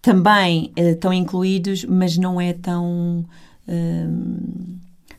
[0.00, 3.24] também eh, estão incluídos, mas não é tão,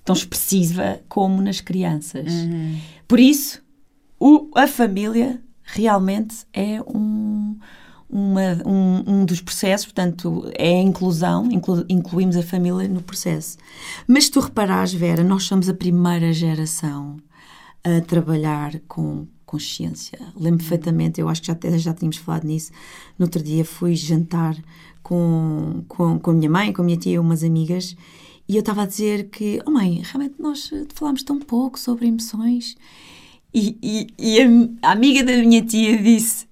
[0.04, 2.32] tão expressiva como nas crianças.
[2.32, 2.80] Uhum.
[3.08, 3.62] Por isso,
[4.20, 7.58] o, a família realmente é um,
[8.12, 13.58] uma, um, um dos processos, portanto, é a inclusão, inclu, incluímos a família no processo.
[14.08, 17.17] Mas se tu reparares, Vera, nós somos a primeira geração
[17.84, 20.19] a trabalhar com consciência.
[20.36, 22.71] Lembro perfeitamente, eu acho que já, até já tínhamos falado nisso.
[23.17, 24.56] No outro dia fui jantar
[25.02, 27.95] com, com, com a minha mãe, com a minha tia e umas amigas,
[28.47, 32.76] e eu estava a dizer que, oh mãe, realmente nós falámos tão pouco sobre emoções.
[33.54, 36.47] E, e, e a, a, amiga da minha tia disse,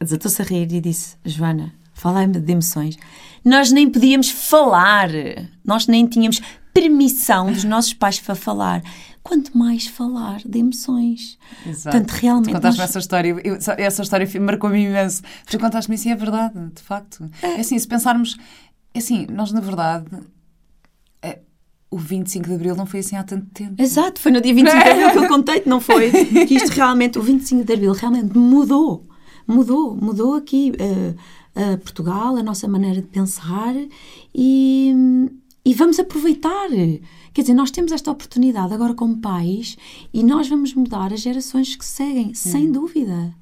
[0.00, 2.98] desatou-se a rir e disse, Joana, fala-me de emoções.
[3.44, 5.08] Nós nem podíamos falar,
[5.64, 6.40] nós nem tínhamos
[6.72, 8.82] permissão dos nossos pais para falar
[9.24, 11.38] quanto mais falar de emoções.
[11.66, 11.96] Exato.
[11.96, 12.50] Portanto, realmente.
[12.50, 12.90] Tu contaste-me nós...
[12.90, 15.22] essa história, eu, essa história marcou-me imenso.
[15.46, 17.28] Tu contaste-me isso e é verdade, de facto.
[17.42, 17.52] É.
[17.52, 18.36] é assim, se pensarmos.
[18.92, 20.06] É assim, nós na verdade.
[21.22, 21.40] É,
[21.90, 23.80] o 25 de Abril não foi assim há tanto tempo.
[23.80, 26.10] Exato, foi no dia 25 de Abril que eu contei-te, não foi?
[26.46, 29.06] Que isto realmente, o 25 de Abril realmente mudou.
[29.46, 33.74] Mudou, mudou aqui uh, uh, Portugal, a nossa maneira de pensar
[34.34, 34.94] e,
[35.64, 36.68] e vamos aproveitar.
[37.32, 39.76] Quer dizer, nós temos esta oportunidade agora como pais
[40.12, 42.72] e nós vamos mudar as gerações que seguem, sem hum.
[42.72, 43.34] dúvida.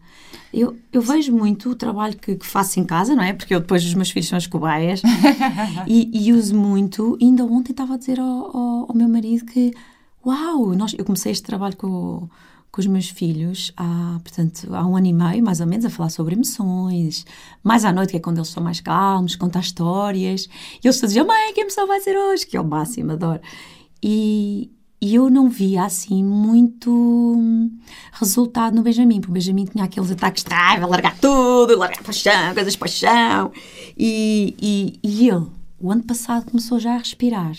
[0.52, 3.32] Eu, eu vejo muito o trabalho que, que, faço em casa, não é?
[3.32, 5.02] Porque eu depois os meus filhos são as cobaias
[5.88, 7.16] e, e, uso muito.
[7.18, 9.72] E ainda ontem estava a dizer ao, ao, ao, meu marido que,
[10.24, 12.28] uau, nós, eu comecei este trabalho com,
[12.72, 15.90] com os meus filhos há, portanto, há um ano e meio, mais ou menos, a
[15.90, 17.26] falar sobre emoções.
[17.62, 20.48] Mais à noite, que é quando eles são mais calmos, contar histórias.
[20.82, 22.46] E eles diziam, mãe, que emoção vai ser hoje?
[22.46, 23.42] Que é o máximo, adoro.
[24.02, 24.70] E,
[25.02, 27.50] e eu não via assim muito
[28.14, 32.10] resultado no Benjamin, porque o Benjamin tinha aqueles ataques de raiva, largar tudo, largar para
[32.10, 33.52] o chão, coisas para o chão.
[33.98, 35.46] E, e, e ele,
[35.78, 37.52] o ano passado, começou já a respirar.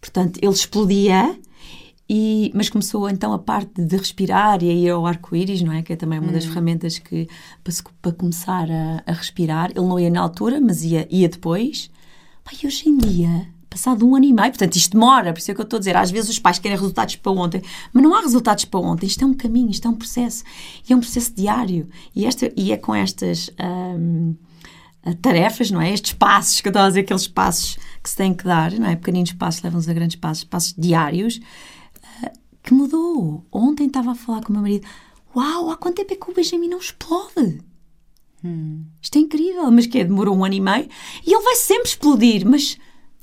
[0.00, 1.38] Portanto, ele explodia,
[2.12, 5.80] e, mas começou então a parte de respirar e a ir ao arco-íris, não é?
[5.80, 6.48] Que é também uma das hum.
[6.48, 7.28] ferramentas que
[7.62, 9.70] para, para começar a, a, respirar.
[9.70, 11.88] Ele não ia na altura, mas ia, ia depois.
[12.42, 15.54] Pai, hoje em dia passado um ano e meio, portanto isto demora, por isso é
[15.54, 18.12] que eu estou a dizer, às vezes os pais querem resultados para ontem, mas não
[18.16, 20.42] há resultados para ontem, isto é um caminho, isto é um processo,
[20.88, 23.48] e é um processo diário, e, esta, e é com estas
[23.96, 24.34] hum,
[25.22, 25.92] tarefas, não é?
[25.92, 28.88] Estes passos, que eu estava a dizer, aqueles passos que se têm que dar, não
[28.88, 28.96] é?
[28.96, 31.40] Pequeninos passos levam-nos a grandes passos, passos diários,
[32.62, 33.44] que mudou.
[33.52, 34.86] Ontem estava a falar com o meu marido,
[35.34, 37.60] uau, há quanto tempo é que o Benjamin não explode?
[38.44, 38.84] Hum.
[39.02, 40.88] Isto é incrível, mas que é, demorou um ano e meio,
[41.26, 42.78] e ele vai sempre explodir, mas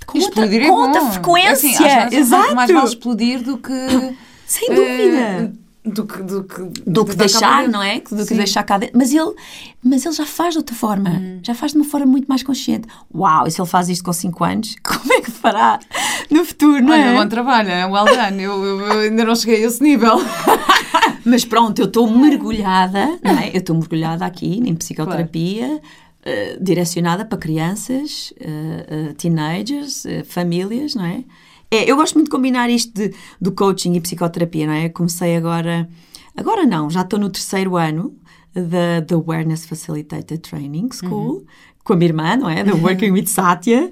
[0.05, 1.69] com explodir outra, é com outra frequência.
[1.69, 2.55] Assim, às Exato.
[2.55, 4.15] mais vale explodir do que.
[4.45, 5.53] Sem dúvida.
[5.53, 7.99] Uh, do que, do que, do que deixar, não é?
[7.99, 8.97] Do que deixar cá dentro.
[8.97, 9.33] Mas ele,
[9.83, 11.09] mas ele já faz de outra forma.
[11.09, 11.39] Hum.
[11.43, 12.87] Já faz de uma forma muito mais consciente.
[13.13, 15.79] Uau, e se ele faz isto com 5 anos, como é que fará
[16.29, 17.15] no futuro, não Olha, é?
[17.15, 18.43] bom trabalho, é well done.
[18.43, 20.17] eu, eu, eu ainda não cheguei a esse nível.
[21.25, 23.49] mas pronto, eu estou mergulhada, não é?
[23.49, 25.67] Eu estou mergulhada aqui em psicoterapia.
[25.67, 25.81] Claro
[26.29, 31.23] eh, direcionada para crianças, uh, uh, teenagers, famílias, não é?
[31.69, 31.89] É?
[31.89, 34.89] Eu gosto muito de combinar isto de, do coaching e psicoterapia, não é?
[34.89, 35.89] comecei agora,
[36.35, 38.15] agora não, já estou no terceiro ano
[38.53, 41.45] da The Awareness Facilitated Training School, uhum.
[41.83, 42.63] com a minha irmã, não é?
[42.63, 43.91] The Working with Satya,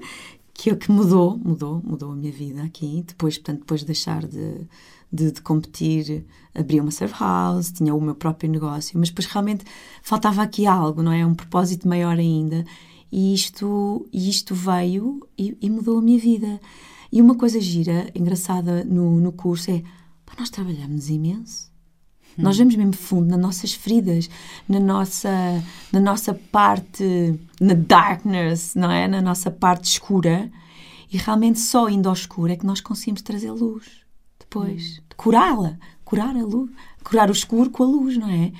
[0.52, 4.26] que é que mudou, mudou, mudou a minha vida aqui, depois, portanto, depois de deixar
[4.26, 4.66] de
[5.12, 9.64] de, de competir, abri uma serve house, tinha o meu próprio negócio, mas depois realmente
[10.02, 11.24] faltava aqui algo, não é?
[11.24, 12.64] Um propósito maior ainda.
[13.10, 16.60] E isto, isto veio e, e mudou a minha vida.
[17.16, 19.82] E uma coisa gira, engraçada no, no curso é:
[20.26, 21.72] pá, nós trabalhamos imenso.
[22.38, 22.42] Hum.
[22.42, 24.28] Nós vamos mesmo fundo nas nossas feridas,
[24.68, 25.30] na nossa,
[25.90, 29.08] na nossa parte, na darkness, não é?
[29.08, 30.52] Na nossa parte escura.
[31.10, 33.86] E realmente só indo ao escuro é que nós conseguimos trazer luz
[34.38, 34.98] depois.
[34.98, 35.02] Hum.
[35.16, 36.70] Curá-la, curar a luz,
[37.02, 38.52] curar o escuro com a luz, não é?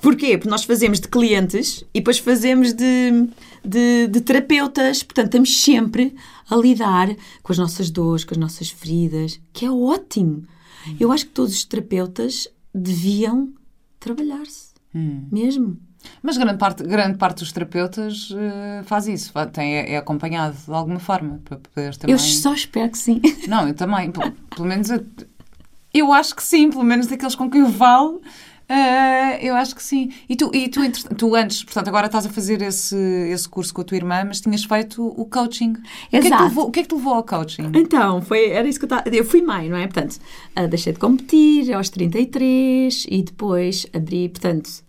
[0.00, 0.36] Porquê?
[0.38, 3.28] Porque nós fazemos de clientes e depois fazemos de,
[3.64, 5.02] de, de, terapeutas.
[5.02, 6.14] Portanto, estamos sempre
[6.48, 7.08] a lidar
[7.42, 10.44] com as nossas dores, com as nossas feridas, que é ótimo.
[10.86, 10.96] Hum.
[10.98, 13.52] Eu acho que todos os terapeutas deviam
[14.00, 14.74] trabalhar-se.
[14.94, 15.26] Hum.
[15.30, 15.78] Mesmo.
[16.22, 20.72] Mas grande parte, grande parte dos terapeutas uh, faz isso, tem, é, é, acompanhado de
[20.72, 22.12] alguma forma para poder também.
[22.12, 23.20] Eu só espero que sim.
[23.48, 24.10] Não, eu também.
[24.10, 25.04] pelo, pelo menos eu,
[25.92, 28.20] eu, acho que sim, pelo menos daqueles com quem eu falo.
[28.68, 30.10] Uh, eu acho que sim.
[30.28, 30.80] E tu, e tu,
[31.14, 32.96] tu antes, portanto, agora estás a fazer esse,
[33.30, 35.74] esse curso com a tua irmã, mas tinhas feito o coaching.
[36.10, 36.16] Exato.
[36.16, 37.72] O que, é que levou, o que é que te levou ao coaching?
[37.74, 39.14] Então, foi, era isso que eu estava.
[39.14, 39.86] Eu fui mãe, não é?
[39.86, 40.18] Portanto,
[40.58, 44.84] uh, deixei de competir aos 33 e depois abri, portanto.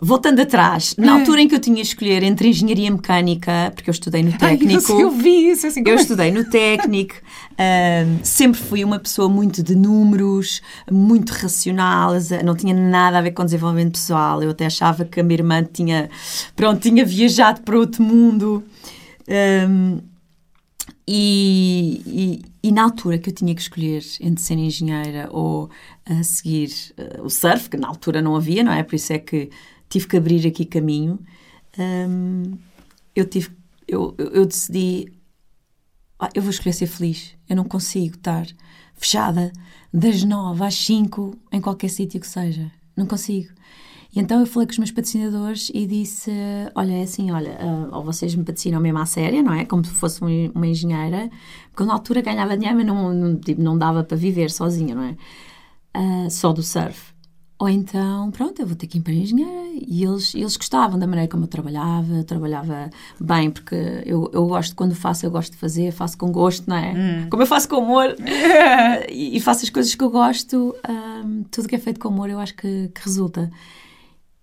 [0.00, 1.20] Voltando atrás, na É.
[1.20, 4.38] altura em que eu tinha de escolher entre engenharia mecânica, porque eu estudei no Ai,
[4.38, 4.92] técnico.
[4.92, 5.82] eu, eu vi isso assim.
[5.84, 7.16] Eu é- estudei no técnico,
[7.58, 12.12] ahm, sempre fui uma pessoa muito de números, muito racional,
[12.44, 14.40] não tinha nada a ver com desenvolvimento pessoal.
[14.40, 16.08] Eu até achava que a minha irmã tinha,
[16.54, 18.62] pronto, tinha viajado para outro mundo.
[19.28, 19.98] Ahm,
[21.06, 22.02] e,
[22.62, 25.70] e, e na altura que eu tinha que escolher entre ser engenheira ou
[26.06, 28.82] a seguir eh, o surf, que na altura não havia, não é?
[28.82, 29.48] Por isso é que
[29.88, 31.18] tive que abrir aqui caminho.
[31.78, 32.54] ahm,
[33.14, 33.50] eu tive,
[33.86, 35.12] eu, eu decidi
[36.18, 37.34] ah, eu vou escolher ser feliz.
[37.48, 38.46] Eu não consigo estar
[38.94, 39.52] fechada
[39.92, 42.70] das nove às cinco em qualquer sítio que seja.
[42.96, 43.52] Não consigo.
[44.14, 46.30] E então eu falei com os meus patrocinadores e disse:
[46.74, 49.64] Olha, é assim, olha, ah, ou vocês me patrocinam mesmo à séria, não é?
[49.64, 51.30] Como se fosse um- uma engenheira,
[51.70, 55.02] porque na altura ganhava dinheiro, mas não, não, tipo, não dava para viver sozinha, não
[55.04, 55.16] é?
[55.94, 57.14] Ah, só do surf.
[57.60, 59.68] Ou então, pronto, eu vou ter que ir para a engenheira.
[59.84, 62.88] E eles, eles gostavam da maneira como eu trabalhava, eu trabalhava
[63.20, 63.74] bem, porque
[64.06, 66.92] eu, eu gosto, quando faço, eu gosto de fazer, faço com gosto, não é?
[67.28, 68.14] Como eu faço com amor
[69.10, 70.72] e, e faço as coisas que eu gosto,
[71.24, 73.50] hum, tudo que é feito com amor eu acho que, que resulta.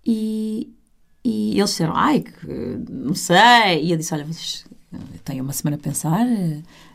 [0.06, 0.74] E,
[1.24, 2.48] e eles disseram, ai, que,
[2.90, 3.82] não sei.
[3.84, 6.26] E eu disse, olha, vocês eu tenho uma semana a pensar,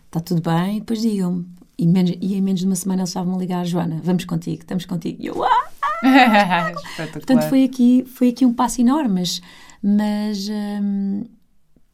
[0.07, 1.47] está tudo bem, depois digam-me.
[1.79, 4.61] E, menos- e em menos de uma semana eles estavam a ligar, Joana, vamos contigo,
[4.61, 5.17] estamos contigo.
[5.23, 5.70] E eu, ah!
[7.21, 9.41] Portanto, foi aqui, foi aqui um passo enorme, mas,
[9.83, 11.25] mas hum,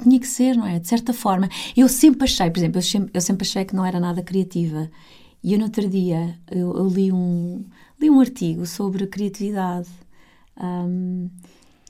[0.03, 0.79] tinha que ser, não é?
[0.79, 1.49] De certa forma.
[1.77, 4.91] Eu sempre achei, por exemplo, eu sempre, eu sempre achei que não era nada criativa.
[5.43, 7.65] E eu, no outro dia, eu, eu li, um,
[8.01, 9.89] li um artigo sobre criatividade.
[10.61, 11.29] hum,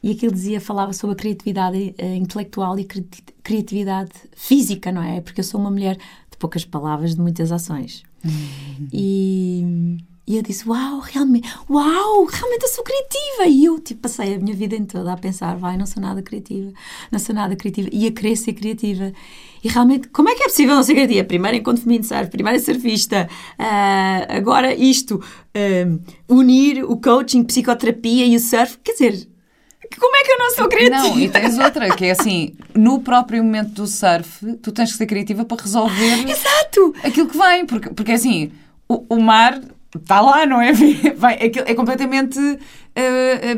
[0.03, 3.09] e aquilo dizia, falava sobre a criatividade eh, intelectual e cri-
[3.43, 5.21] criatividade física, não é?
[5.21, 8.05] Porque eu sou uma mulher de poucas palavras, de muitas ações.
[8.93, 9.97] E,
[10.27, 13.47] e eu disse, uau, realmente, uau, realmente eu sou criativa.
[13.47, 16.21] E eu, tipo, passei a minha vida em toda a pensar, vai, não sou nada
[16.21, 16.73] criativa,
[17.13, 17.89] não sou nada criativa.
[17.93, 19.13] E a querer ser criativa.
[19.63, 21.23] E realmente, como é que é possível não ser criativa?
[21.23, 25.23] Primeiro encontro feminino de surf, primeiro surfista, ah, agora isto,
[25.55, 28.79] ah, unir o coaching, psicoterapia e o surf.
[28.83, 29.29] Quer dizer,
[29.97, 31.09] como é que eu não sou criativa?
[31.09, 34.99] Não, e tens outra, que é assim, no próprio momento do surf, tu tens que
[34.99, 36.95] ser criativa para resolver Exato!
[37.05, 38.51] aquilo que vem, porque, porque assim,
[38.89, 39.61] o, o mar
[39.95, 40.73] está lá, não é?
[41.17, 42.39] Vai, aquilo é completamente
[42.95, 43.57] eh,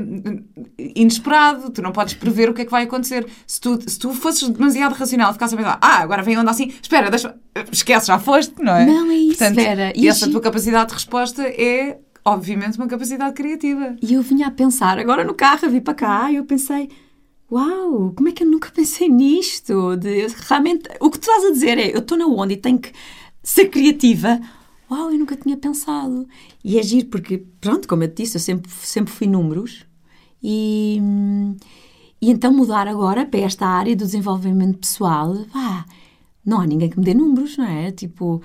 [0.78, 3.26] inesperado, tu não podes prever o que é que vai acontecer.
[3.46, 6.72] Se tu, se tu fosses demasiado racional, ficasses a pensar, ah, agora vem onda assim,
[6.82, 7.34] espera, deixa,
[7.70, 8.84] esquece, já foste, não é?
[8.84, 9.92] Não, é isso, Portanto, Vera.
[9.94, 13.96] E essa tua capacidade de resposta é, obviamente, uma capacidade criativa.
[14.02, 16.88] E eu vinha a pensar, agora no carro, a vir para cá, e eu pensei,
[17.50, 19.96] uau, como é que eu nunca pensei nisto?
[19.96, 22.78] De, realmente, o que tu estás a dizer é, eu estou na onda e tenho
[22.78, 22.92] que
[23.42, 24.40] ser criativa.
[24.90, 26.26] Uau, eu nunca tinha pensado.
[26.64, 29.84] E é giro, porque, pronto, como eu te disse, eu sempre, sempre fui números.
[30.42, 31.00] E,
[32.20, 35.84] e então mudar agora para esta área do desenvolvimento pessoal, vá,
[36.44, 37.90] não há ninguém que me dê números, não é?
[37.90, 38.40] Tipo,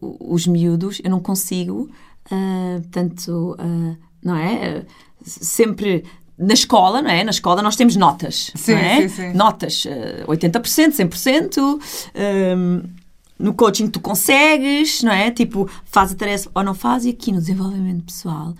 [0.00, 1.90] o- os miúdos, eu não consigo,
[2.30, 4.86] ah, portanto, ah, não é?
[5.24, 6.04] Sempre
[6.38, 7.24] na escola, não é?
[7.24, 9.02] Na escola nós temos notas, Sim, não é?
[9.02, 9.32] sim, sim.
[9.34, 11.80] Notas, ah, 80%, 100%.
[12.14, 12.88] ah,
[13.38, 15.30] no coaching tu consegues, não é?
[15.30, 18.54] Tipo, faz a tarefa ou não faz, e aqui no desenvolvimento pessoal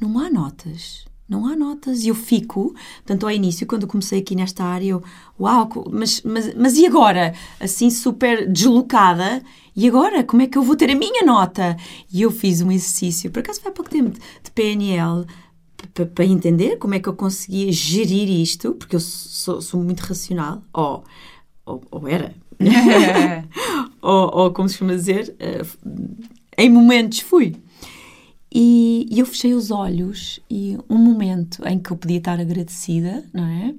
[0.00, 1.04] não há notas.
[1.26, 2.04] Não há notas.
[2.04, 5.02] E eu fico, portanto, ao início, quando comecei aqui nesta área, eu,
[5.40, 7.34] uau, mas, mas, mas e agora?
[7.58, 9.42] Assim, super deslocada.
[9.74, 10.22] E agora?
[10.22, 11.76] Como é que eu vou ter a minha nota?
[12.12, 15.24] E eu fiz um exercício, por acaso foi há pouco tempo, de, PNL,
[16.14, 20.62] para entender como é que eu conseguia gerir isto, porque eu sou, sou muito racional,
[20.72, 21.04] ou,
[21.64, 22.34] ou, ou era,
[24.00, 25.62] ou, ou como se chama dizer, eh,
[26.58, 27.56] em momentos fui.
[28.52, 33.24] E, e eu fechei os olhos e um momento em que eu podia estar agradecida,
[33.32, 33.74] não é?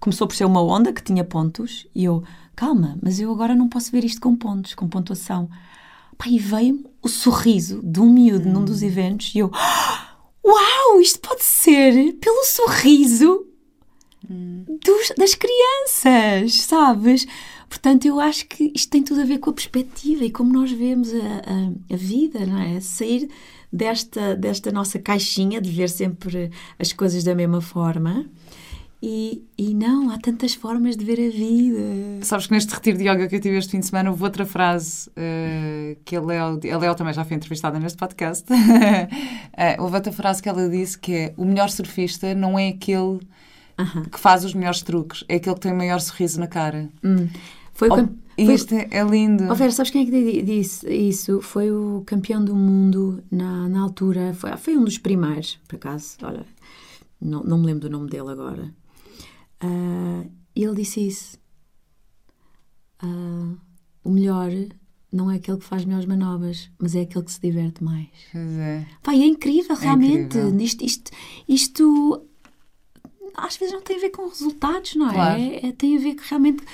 [0.00, 2.22] Começou por ser uma onda que tinha pontos e eu,
[2.56, 5.48] calma, mas eu agora não posso ver isto com pontos, com pontuação.
[6.16, 9.50] Pá, e veio-me o sorriso de um miúdo num dos eventos e eu,
[10.44, 13.44] uau, isto pode ser pelo sorriso
[14.26, 17.26] dos- das crianças, sabes?
[17.74, 20.70] Portanto, eu acho que isto tem tudo a ver com a perspectiva e como nós
[20.70, 22.78] vemos a, a, a vida, não é?
[22.78, 23.28] Sair
[23.70, 28.26] desta, desta nossa caixinha de ver sempre as coisas da mesma forma
[29.02, 32.24] E, e não, há tantas formas de ver a vida.
[32.24, 34.46] Sabes que neste retiro de yoga que eu tive este fim de semana houve outra
[34.46, 38.46] frase uh, que a Léo, a Léo também já foi entrevistada neste podcast.
[38.52, 38.54] uh,
[39.82, 43.20] houve outra frase que ela disse que é o melhor surfista não é aquele uh
[43.78, 44.08] -huh.
[44.08, 46.88] que faz os melhores truques, é aquele que tem o maior sorriso na cara.
[47.02, 47.28] Hum.
[47.74, 49.44] Foi, oh, foi isto é lindo.
[49.50, 51.40] Oh, Vera, sabes quem é que disse isso?
[51.40, 54.32] Foi o campeão do mundo na, na altura.
[54.34, 56.16] Foi, foi um dos primeiros, por acaso.
[56.22, 56.46] Olha,
[57.20, 58.72] não, não me lembro do nome dele agora.
[59.62, 61.38] Uh, ele disse isso.
[63.02, 63.58] Uh,
[64.04, 64.50] o melhor
[65.12, 68.08] não é aquele que faz melhores manobras, mas é aquele que se diverte mais.
[68.30, 68.86] Pois é.
[69.02, 70.38] Pai, é incrível, realmente.
[70.38, 70.60] É incrível.
[70.60, 71.10] Isto, isto,
[71.48, 72.26] isto
[73.36, 75.12] às vezes não tem a ver com resultados, não é?
[75.12, 75.40] Claro.
[75.40, 75.66] é?
[75.66, 76.64] é tem a ver realmente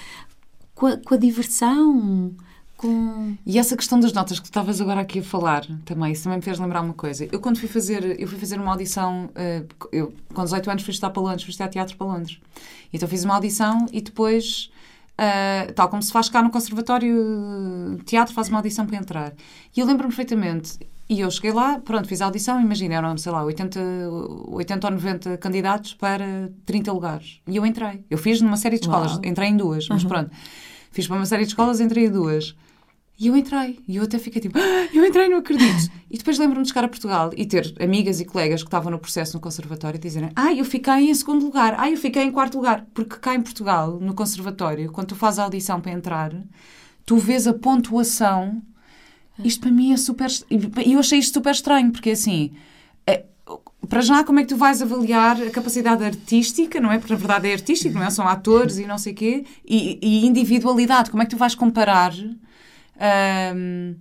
[0.80, 2.34] com a, com a diversão.
[2.78, 3.36] Com...
[3.44, 6.38] E essa questão das notas que tu estavas agora aqui a falar também, isso também
[6.38, 7.28] me fez lembrar uma coisa.
[7.30, 10.92] Eu quando fui fazer, eu fui fazer uma audição, uh, eu com 18 anos fui
[10.92, 12.40] estudar para Londres, fui estudar teatro para Londres.
[12.90, 14.70] Então fiz uma audição e depois,
[15.18, 19.34] uh, tal como se faz cá no Conservatório Teatro, faz uma audição para entrar.
[19.76, 20.78] E eu lembro-me perfeitamente,
[21.10, 23.78] e eu cheguei lá, pronto, fiz a audição, imagina, eram, sei lá, 80,
[24.48, 27.40] 80 ou 90 candidatos para 30 lugares.
[27.46, 28.04] E eu entrei.
[28.08, 29.20] Eu fiz numa série de escolas, Uau.
[29.24, 30.08] entrei em duas, mas uhum.
[30.08, 30.30] pronto.
[30.90, 32.54] Fiz para uma série de escolas, entrei em duas.
[33.20, 33.78] E eu entrei.
[33.86, 35.92] E eu até fiquei tipo, ah, eu entrei, não acredito.
[36.10, 38.98] e depois lembro-me de chegar a Portugal e ter amigas e colegas que estavam no
[38.98, 42.32] processo no conservatório e dizerem, ah, eu fiquei em segundo lugar, ah, eu fiquei em
[42.32, 42.86] quarto lugar.
[42.94, 46.32] Porque cá em Portugal, no conservatório, quando tu fazes a audição para entrar,
[47.04, 48.62] tu vês a pontuação.
[49.44, 50.30] Isto para mim é super.
[50.50, 52.52] E eu achei isto super estranho, porque assim.
[53.90, 56.98] Para já, como é que tu vais avaliar a capacidade artística, não é?
[56.98, 58.10] Porque na verdade é artístico, não é?
[58.10, 59.44] São atores e não sei o quê.
[59.64, 62.14] E, e individualidade, como é que tu vais comparar
[63.56, 63.94] um,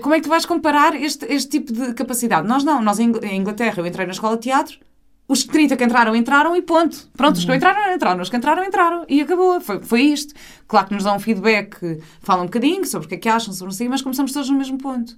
[0.00, 2.46] como é que tu vais comparar este, este tipo de capacidade?
[2.46, 4.78] Nós não, nós em Inglaterra, eu entrei na escola de teatro,
[5.26, 7.08] os 30 que entraram, entraram e ponto.
[7.14, 7.56] Pronto, os que uhum.
[7.56, 8.22] entraram, entraram.
[8.22, 9.04] Os que entraram, entraram.
[9.08, 9.60] E acabou.
[9.60, 10.32] Foi, foi isto.
[10.66, 13.52] Claro que nos dão um feedback, falam um bocadinho sobre o que é que acham,
[13.52, 15.14] sobre assim, mas começamos todos no mesmo ponto.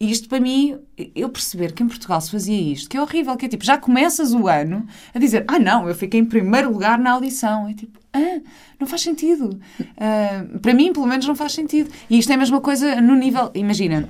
[0.00, 0.78] E isto para mim,
[1.14, 3.76] eu perceber que em Portugal se fazia isto, que é horrível, que é tipo, já
[3.76, 7.68] começas o ano a dizer, ah não, eu fiquei em primeiro lugar na audição.
[7.68, 8.40] É tipo, ah,
[8.78, 9.60] não faz sentido.
[9.78, 11.90] Uh, para mim, pelo menos, não faz sentido.
[12.08, 14.08] E isto é a mesma coisa no nível, imagina,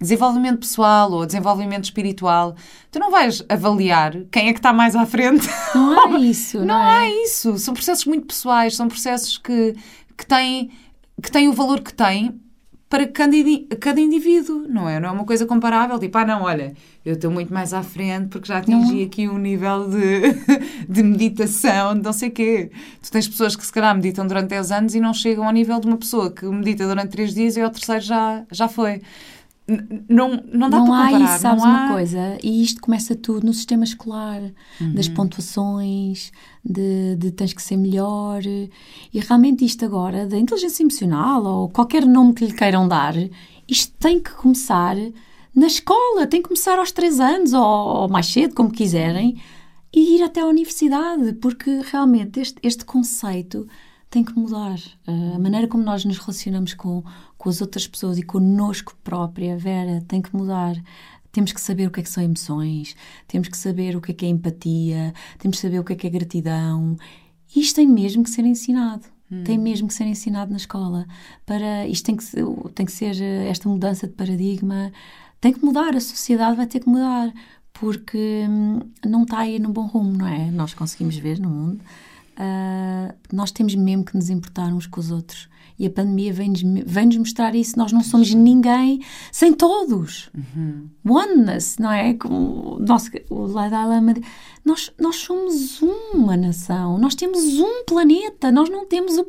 [0.00, 2.56] desenvolvimento pessoal ou desenvolvimento espiritual,
[2.90, 5.48] tu não vais avaliar quem é que está mais à frente.
[5.72, 6.58] Não é isso.
[6.58, 6.96] não, não é?
[6.96, 7.56] há isso.
[7.58, 9.76] São processos muito pessoais, são processos que,
[10.16, 10.72] que, têm,
[11.22, 12.40] que têm o valor que têm
[12.88, 13.36] para cada,
[13.78, 14.98] cada indivíduo, não é?
[14.98, 16.72] Não é uma coisa comparável, tipo, ah, não, olha,
[17.04, 19.04] eu estou muito mais à frente porque já atingi não.
[19.04, 20.32] aqui um nível de,
[20.88, 22.70] de meditação, de não sei o quê.
[23.02, 25.78] Tu tens pessoas que se calhar meditam durante 10 anos e não chegam ao nível
[25.80, 29.02] de uma pessoa que medita durante 3 dias e ao terceiro já, já foi
[30.08, 31.14] não, não dá não para comparar.
[31.14, 31.92] Há isso, sabes não uma há...
[31.92, 32.38] coisa?
[32.42, 34.40] E isto começa tudo no sistema escolar,
[34.80, 34.94] uhum.
[34.94, 36.32] das pontuações,
[36.64, 38.42] de, de tens que ser melhor.
[38.44, 38.70] E
[39.20, 43.14] realmente isto agora, da inteligência emocional ou qualquer nome que lhe queiram dar,
[43.68, 44.96] isto tem que começar
[45.54, 49.40] na escola, tem que começar aos três anos ou, ou mais cedo, como quiserem,
[49.92, 53.66] e ir até à universidade, porque realmente este, este conceito
[54.10, 54.78] tem que mudar.
[55.06, 57.02] Uh, a maneira como nós nos relacionamos com,
[57.38, 60.76] com as outras pessoas e connosco própria, Vera, tem que mudar.
[61.32, 64.14] Temos que saber o que é que são emoções, temos que saber o que é
[64.14, 66.96] que é empatia, temos que saber o que é que é gratidão.
[67.54, 69.04] Isto tem mesmo que ser ensinado.
[69.30, 69.44] Hum.
[69.44, 71.06] Tem mesmo que ser ensinado na escola.
[71.46, 74.90] Para, isto tem que, ser, tem que ser eh, esta mudança de paradigma.
[75.40, 77.32] Tem que mudar, a sociedade vai ter que mudar,
[77.72, 80.50] porque hum, não está aí no bom rumo, não é?
[80.50, 81.80] Nós conseguimos ver no mundo
[82.38, 85.48] uh, nós temos mesmo que nos importar uns com os outros.
[85.78, 87.78] E a pandemia vem-nos vem mostrar isso.
[87.78, 89.00] Nós não somos ninguém
[89.30, 90.28] sem todos.
[90.34, 90.88] Uhum.
[91.08, 92.14] Oneness, não é?
[92.14, 94.14] Como o nosso o Dalai Lama
[94.64, 96.98] nós, nós somos uma nação.
[96.98, 98.50] Nós temos um planeta.
[98.50, 99.26] Nós não temos o,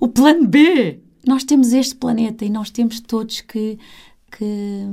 [0.00, 1.00] o plano B.
[1.26, 3.78] Nós temos este planeta e nós temos todos que,
[4.30, 4.86] que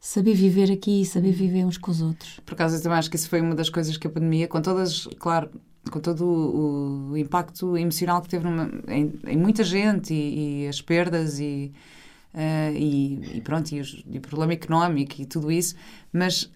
[0.00, 2.40] saber viver aqui, saber viver uns com os outros.
[2.44, 4.60] Por acaso, eu também acho que isso foi uma das coisas que a pandemia, com
[4.60, 5.50] todas, claro,
[5.90, 10.68] com todo o, o impacto emocional que teve numa, em, em, muita gente e, e
[10.68, 11.72] as perdas e,
[12.34, 15.74] uh, e, e, pronto, e, os, e o problema económico e tudo isso,
[16.12, 16.50] mas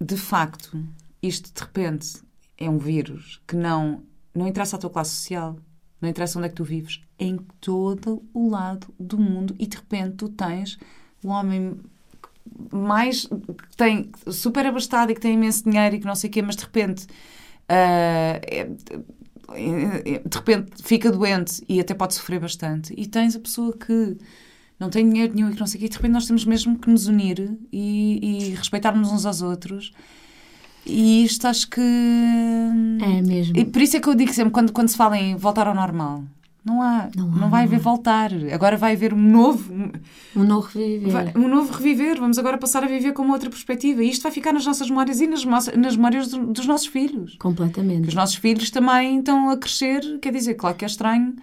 [0.00, 0.82] de facto,
[1.22, 2.22] isto de repente
[2.58, 4.02] é um vírus que não,
[4.34, 5.56] não interessa a tua classe social,
[6.00, 9.66] não interessa onde é que tu vives, é em todo o lado do mundo e
[9.66, 10.78] de repente tu tens
[11.24, 11.78] um homem
[12.70, 16.32] mais que tem super abastado e que tem imenso dinheiro e que não sei o
[16.32, 17.06] quê, mas de repente
[20.24, 22.94] de repente fica doente e até pode sofrer bastante.
[22.96, 24.16] E tens a pessoa que
[24.78, 26.44] não tem dinheiro nenhum e que não sei o quê, e de repente nós temos
[26.44, 29.92] mesmo que nos unir e, e respeitarmos uns aos outros.
[30.86, 31.80] E isto acho que.
[31.80, 33.56] É mesmo.
[33.56, 35.74] E por isso é que eu digo sempre, quando, quando se fala em voltar ao
[35.74, 36.24] normal,
[36.64, 37.08] não há.
[37.16, 37.78] Não, Não há, vai não haver há.
[37.78, 38.30] voltar.
[38.52, 39.72] Agora vai haver um novo.
[40.34, 41.10] Um novo reviver.
[41.12, 42.18] vai- um novo reviver.
[42.18, 44.02] Vamos agora passar a viver com uma outra perspectiva.
[44.02, 47.32] E isto vai ficar nas nossas memórias e nas, nas memórias do- dos nossos filhos.
[47.32, 48.08] Que Completamente.
[48.08, 50.00] os nossos filhos também estão a crescer.
[50.20, 51.34] Quer dizer, claro que é estranho.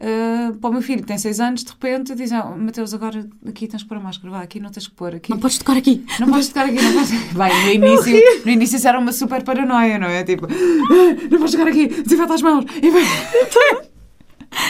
[0.00, 3.28] ah, para o meu filho que tem 6 anos, de repente dizem: oh, Mateus, agora
[3.48, 5.16] aqui tens que pôr a máscara, vá, aqui não tens que pôr.
[5.16, 6.04] Aqui Não podes tocar aqui.
[6.20, 7.10] não podes tocar aqui, não podes.
[7.34, 10.22] Vai, no início, no início isso era uma super paranoia, não é?
[10.22, 12.64] Tipo, "Ah, não podes tocar aqui, desinfeta as mãos.
[12.80, 13.02] E vai-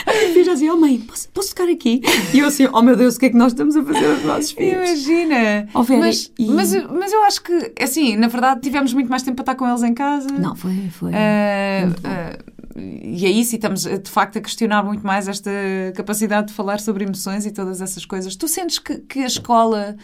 [0.05, 2.01] A minha filha dizia, oh mãe, posso, posso tocar aqui?
[2.33, 4.23] E eu assim, oh meu Deus, o que é que nós estamos a fazer aos
[4.23, 4.73] nossos filhos?
[4.89, 5.67] Imagina!
[5.73, 9.23] Oh, Vera, mas, e- mas, mas eu acho que, assim, na verdade, tivemos muito mais
[9.23, 10.29] tempo para estar com eles em casa.
[10.29, 11.11] Não, foi, foi.
[11.13, 12.37] Ah,
[12.77, 15.51] e é isso, e estamos de facto a questionar muito mais esta
[15.95, 18.35] capacidade de falar sobre emoções e todas essas coisas.
[18.35, 19.95] Tu sentes que, que a escola.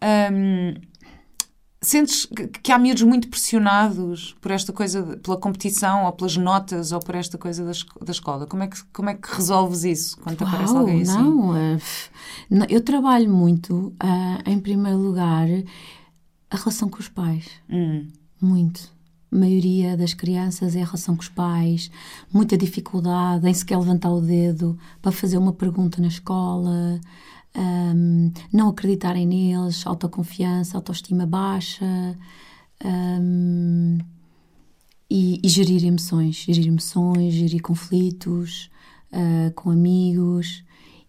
[0.00, 0.74] ahm,
[1.86, 2.26] sentes
[2.62, 7.14] que, há miúdos muito pressionados por esta coisa, pela competição ou pelas notas ou por
[7.14, 7.72] esta coisa da,
[8.04, 8.46] da escola?
[8.46, 11.16] Como é, que, como é que resolves isso quando te aparece alguém assim?
[11.16, 12.10] não, f-
[12.50, 15.46] não, eu trabalho muito, ah, em primeiro lugar,
[16.50, 17.46] a relação com os pais.
[17.70, 18.08] Hum.
[18.40, 18.92] Muito.
[19.32, 21.90] A maioria das crianças é a relação com os pais,
[22.32, 27.00] muita dificuldade em sequer levantar o dedo para fazer uma pergunta na escola,
[27.54, 32.16] ahm, não acreditarem neles, autoconfiança, autoestima baixa
[32.84, 33.98] ahm,
[35.10, 38.70] e, e gerir emoções, gerir emoções, gerir conflitos
[39.14, 40.64] ah, com amigos.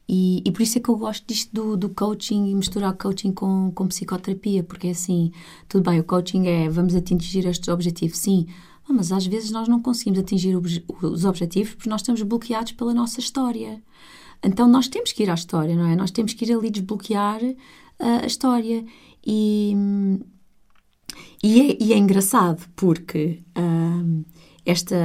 [0.07, 3.31] E, e por isso é que eu gosto disto do, do coaching e misturar coaching
[3.31, 5.31] com, com psicoterapia, porque é assim,
[5.67, 8.45] tudo bem, o coaching é vamos atingir estes objetivos, sim,
[8.87, 13.19] mas às vezes nós não conseguimos atingir os objetivos porque nós estamos bloqueados pela nossa
[13.19, 13.81] história.
[14.45, 15.95] Então nós temos que ir à história, não é?
[15.95, 17.41] Nós temos que ir ali desbloquear
[17.99, 18.85] ah, a história.
[19.25, 19.75] E,
[21.43, 24.21] e, é, e é engraçado porque ahm,
[24.63, 24.95] esta,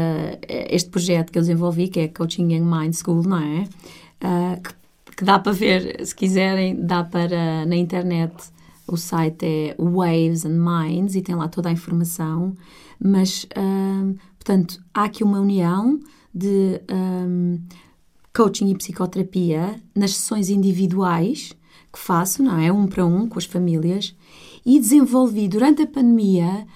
[0.48, 3.64] este projeto que eu desenvolvi, que é Coaching Young Mind School, não é?
[4.20, 8.34] Ah, que, que dá para ver, se quiserem, dá para na internet.
[8.86, 12.54] O site é Waves and Minds e tem lá toda a informação.
[13.02, 15.98] Mas, ahm, portanto, há aqui uma união
[16.34, 17.58] de ahm,
[18.34, 21.52] coaching e psicoterapia nas sessões individuais
[21.92, 22.72] que faço, não é?
[22.72, 24.14] Um para um com as famílias
[24.64, 26.66] e desenvolvi durante a pandemia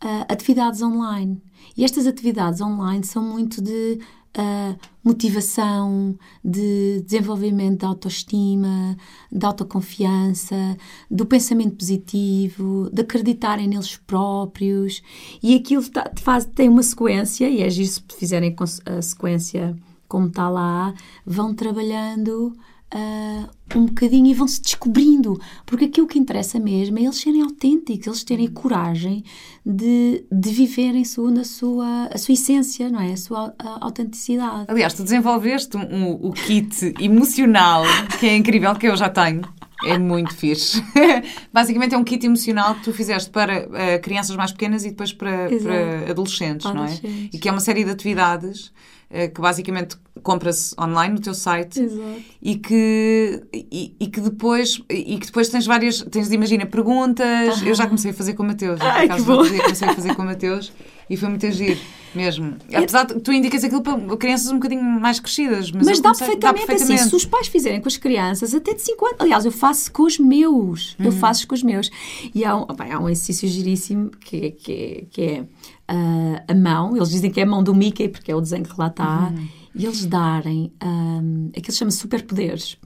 [0.00, 1.40] ah, atividades online.
[1.76, 3.98] E estas atividades online são muito de
[4.34, 8.96] ah, motivação, de desenvolvimento da autoestima,
[9.30, 10.76] da autoconfiança,
[11.10, 15.02] do pensamento positivo, de acreditarem neles próprios.
[15.42, 18.56] E aquilo tá- faz, tem uma sequência, e é giro se fizerem
[18.86, 19.76] a sequência
[20.12, 20.92] como está lá,
[21.24, 22.52] vão trabalhando
[22.94, 25.40] ah, um bocadinho e vão-se descobrindo.
[25.64, 29.24] Porque aquilo que interessa mesmo é eles serem autênticos, eles terem coragem
[29.64, 33.12] de, de viverem segundo a sua, a sua essência, não é?
[33.12, 34.66] A sua ah, autenticidade.
[34.68, 37.82] Aliás, tu desenvolveste um, um- o kit emocional,
[38.20, 39.40] que é incrível, que eu já tenho.
[39.84, 40.82] É muito fixe.
[41.52, 45.12] Basicamente é um kit emocional que tu fizeste para eh, crianças mais pequenas e depois
[45.12, 46.98] para, para adolescentes, não é?
[47.32, 48.72] E que é uma série de atividades
[49.14, 52.22] eh, que basicamente compra-se online no teu site Exato.
[52.40, 57.60] e que, e, e que depois e que depois tens várias, tens, imagina, perguntas.
[57.62, 58.80] Eu já comecei a fazer com o Mateus.
[58.80, 59.36] Ai, que bom.
[59.36, 60.72] comecei a fazer com o Mateus
[61.12, 61.78] e foi muito agir
[62.14, 62.56] mesmo.
[62.74, 66.36] Apesar de tu indicas aquilo para crianças um bocadinho mais crescidas, mas, Mas, dá, comecei-
[66.36, 69.16] perfeitamente, assim, se os pais fizerem com as crianças até de 5 anos.
[69.20, 70.94] Aliás, eu faço com os meus.
[70.98, 71.90] Eu faço com os meus.
[72.34, 75.44] E há um, bem, há um exercício giríssimo que, é- que, é- que é
[75.88, 76.96] ah, a mão.
[76.96, 79.32] Eles dizem que é a mão do Mickey, porque é o desenho que lá está.
[79.74, 82.76] E eles darem, um, aquilo chama superpoderes.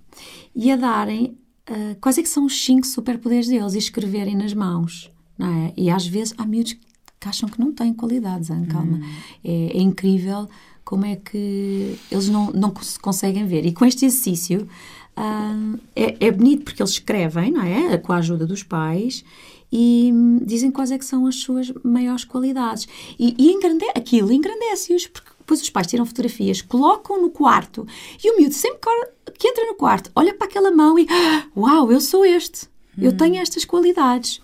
[0.54, 1.36] E a darem
[1.68, 5.10] ah, quais é que são os 5 superpoderes deles e escreverem nas mãos.
[5.38, 5.72] É?
[5.76, 6.85] E às vezes há miúdos que
[7.28, 9.00] acham que não têm qualidades, Ana, calma.
[9.44, 10.48] É, é incrível
[10.84, 13.66] como é que eles não, não cons- conseguem ver.
[13.66, 14.68] E com este exercício
[15.16, 15.54] ah,
[15.94, 17.96] é, é bonito porque eles escrevem, não é?
[17.98, 19.24] Com a ajuda dos pais
[19.72, 22.86] e hum, dizem quais é que são as suas maiores qualidades.
[23.18, 27.86] E, e engrande, aquilo engrandece-os, porque depois os pais tiram fotografias, colocam no quarto
[28.22, 31.44] e o miúdo sempre que- que entra no quarto olha para aquela mão e "Ah,
[31.56, 32.68] uau, eu sou este.
[32.98, 34.40] Eu tenho estas qualidades.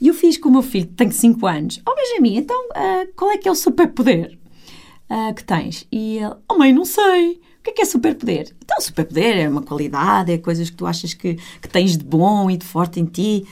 [0.00, 1.82] E eu fiz com o meu filho, que tem 5 anos.
[1.88, 4.38] Oh, Benjamin, então ah, qual é que é o superpoder
[5.08, 5.86] ah, que tens?
[5.90, 7.40] E ele, oh mãe, não sei.
[7.58, 8.54] O que é que é superpoder?
[8.62, 12.48] Então, superpoder é uma qualidade, é coisas que tu achas que, que tens de bom
[12.50, 13.44] e de forte em ti.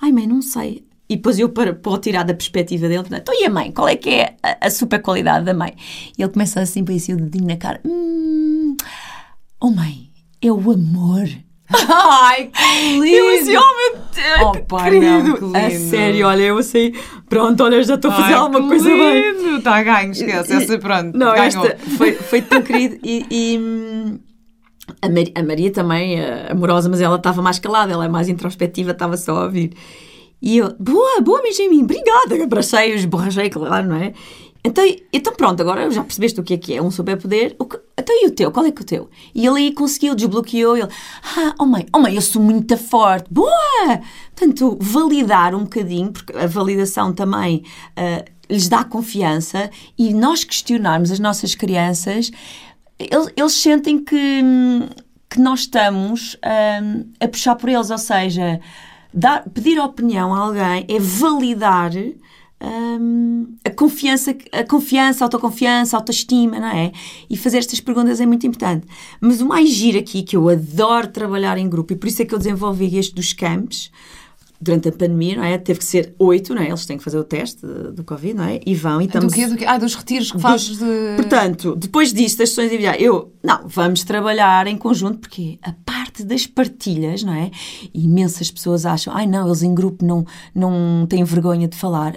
[0.00, 0.86] Ai, mãe, não sei.
[1.08, 3.72] E depois eu, para, para tirar da perspectiva dele, então, e a mãe?
[3.72, 5.74] Qual é que é a, a super qualidade da mãe?
[6.16, 7.80] E ele começa assim, põe assim o dedinho na cara.
[7.84, 8.76] Hum,
[9.60, 10.10] oh mãe,
[10.40, 11.28] é o amor.
[11.70, 13.06] Ai, que lindo!
[13.06, 15.06] Eu assim, oh meu Deus, Oh, pai, querido.
[15.40, 15.90] não, que A lindo.
[15.90, 16.92] sério, olha, eu assim,
[17.28, 19.32] pronto, olha, já estou a fazer Ai, alguma coisa bem.
[19.32, 19.56] lindo!
[19.58, 20.52] Está ganho, esquece.
[20.54, 21.44] Essa, pronto, Não, ganhou.
[21.66, 23.26] esta foi, foi tão querido e...
[23.30, 24.18] e, hum,
[25.02, 28.26] a Maria, a Maria também, eh, amorosa, mas ela estava mais calada, ela é mais
[28.30, 29.72] introspectiva, estava só a ouvir.
[30.40, 32.42] E eu, boa, boa, Benjamin, obrigada.
[32.42, 34.14] Abracei, esborrachei, claro, não é?
[34.64, 37.54] Então, então pronto, agora já percebeste o que é que é um superpoder.
[37.58, 38.50] O que- então e o teu?
[38.50, 39.10] Qual é que é o teu?
[39.34, 40.76] E ele aí conseguiu, desbloqueou.
[40.76, 40.88] Ele,
[41.36, 43.28] ah, oh mãe, oh mãe, eu sou muito forte.
[43.30, 44.00] Boa!
[44.34, 47.62] Portanto, validar um bocadinho, porque a validação também
[47.96, 52.30] ah, lhes dá confiança e nós questionarmos as nossas crianças,
[52.98, 54.42] eles, eles sentem que,
[55.30, 56.36] que nós estamos
[56.82, 58.60] hum, a puxar por eles, ou seja,
[59.12, 61.92] dar, pedir opinião a alguém é validar
[63.64, 66.92] a confiança, a confiança, a autoconfiança, a autoestima, não é?
[67.28, 68.86] E fazer estas perguntas é muito importante.
[69.20, 72.24] Mas o mais giro aqui, que eu adoro trabalhar em grupo, e por isso é
[72.24, 73.90] que eu desenvolvi este dos campos,
[74.60, 75.56] durante a pandemia, não é?
[75.56, 76.68] Teve que ser oito, não é?
[76.68, 78.60] Eles têm que fazer o teste do Covid, não é?
[78.66, 79.34] E vão e Do estamos...
[79.34, 79.46] quê?
[79.46, 79.64] Do quê?
[79.64, 81.14] Ah, dos retiros que fazes de...
[81.16, 86.24] Portanto, depois disso, das sessões individuais, eu, não, vamos trabalhar em conjunto, porque a parte
[86.24, 87.50] das partilhas, não é?
[87.94, 92.16] Imensas pessoas acham, ai não, eles em grupo não, não têm vergonha de falar.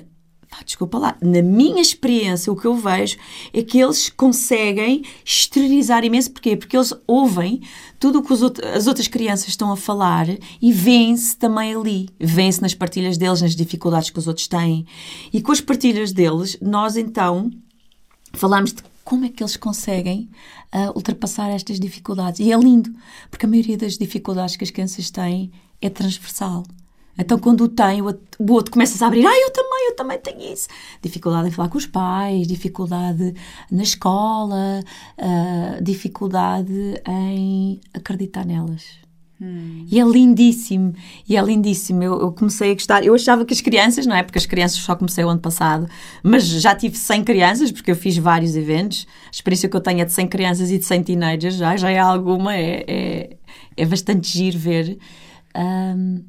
[0.65, 3.17] Desculpa lá, na minha experiência, o que eu vejo
[3.53, 6.31] é que eles conseguem exteriorizar imenso.
[6.31, 6.55] Porquê?
[6.55, 7.61] Porque eles ouvem
[7.99, 10.27] tudo o que os out- as outras crianças estão a falar
[10.61, 12.09] e veem-se também ali.
[12.19, 14.85] Veem-se nas partilhas deles, nas dificuldades que os outros têm.
[15.33, 17.51] E com as partilhas deles, nós então
[18.33, 20.29] falámos de como é que eles conseguem
[20.71, 22.39] ah, ultrapassar estas dificuldades.
[22.39, 22.93] E é lindo,
[23.29, 25.51] porque a maioria das dificuldades que as crianças têm
[25.81, 26.63] é transversal.
[27.17, 28.05] Então, quando o tem, o
[28.51, 30.67] outro, começa a abrir, ah, eu também, eu também tenho isso.
[31.01, 33.33] Dificuldade em falar com os pais, dificuldade
[33.69, 34.81] na escola,
[35.17, 39.01] ah, dificuldade em acreditar nelas.
[39.89, 40.93] E é lindíssimo,
[41.27, 42.03] e é lindíssimo.
[42.03, 43.03] Eu, eu comecei a gostar.
[43.03, 44.21] Eu achava que as crianças, não é?
[44.21, 45.89] Porque as crianças só comecei o ano passado,
[46.21, 49.07] mas já tive 100 crianças, porque eu fiz vários eventos.
[49.25, 51.89] A experiência que eu tenho é de 100 crianças e de 100 teenagers, já, já
[51.89, 53.37] é alguma, é, é,
[53.77, 54.99] é bastante giro ver
[55.55, 56.19] ahm,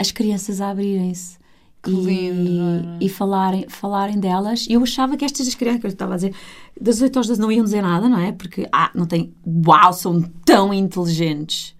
[0.00, 1.38] as crianças a abrirem-se.
[1.82, 3.04] Que e, lindo, é?
[3.04, 4.66] e falarem, falarem delas.
[4.68, 6.34] Eu achava que estas crianças, que eu estava a dizer,
[6.78, 8.32] das 8 às 12 não iam dizer nada, não é?
[8.32, 9.32] Porque, ah, não tem.
[9.46, 11.74] Uau, são tão inteligentes.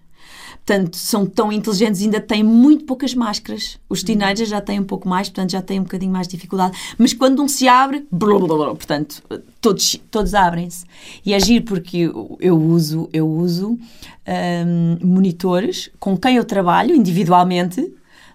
[0.65, 3.79] Portanto, são tão inteligentes ainda têm muito poucas máscaras.
[3.89, 6.77] Os teenagers já têm um pouco mais, portanto, já têm um bocadinho mais de dificuldade.
[6.97, 9.23] Mas quando um se abre, blá, blá, blá, portanto,
[9.59, 10.85] todos, todos abrem-se.
[11.25, 16.95] E é giro porque eu, eu uso, eu uso hum, monitores com quem eu trabalho
[16.95, 17.91] individualmente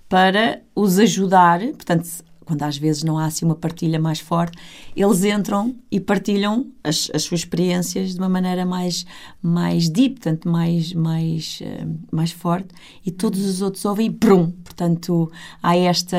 [0.09, 1.61] para os ajudar.
[1.61, 2.07] Portanto,
[2.47, 4.57] quando às vezes não há assim uma partilha mais forte,
[4.95, 9.05] eles entram e partilham as, as suas experiências de uma maneira mais,
[9.43, 12.69] mais deep, portanto, mais, mais, eh, mais forte,
[13.05, 14.53] e todos os outros ouvem e prum!
[14.63, 15.31] Portanto,
[15.61, 16.17] há esta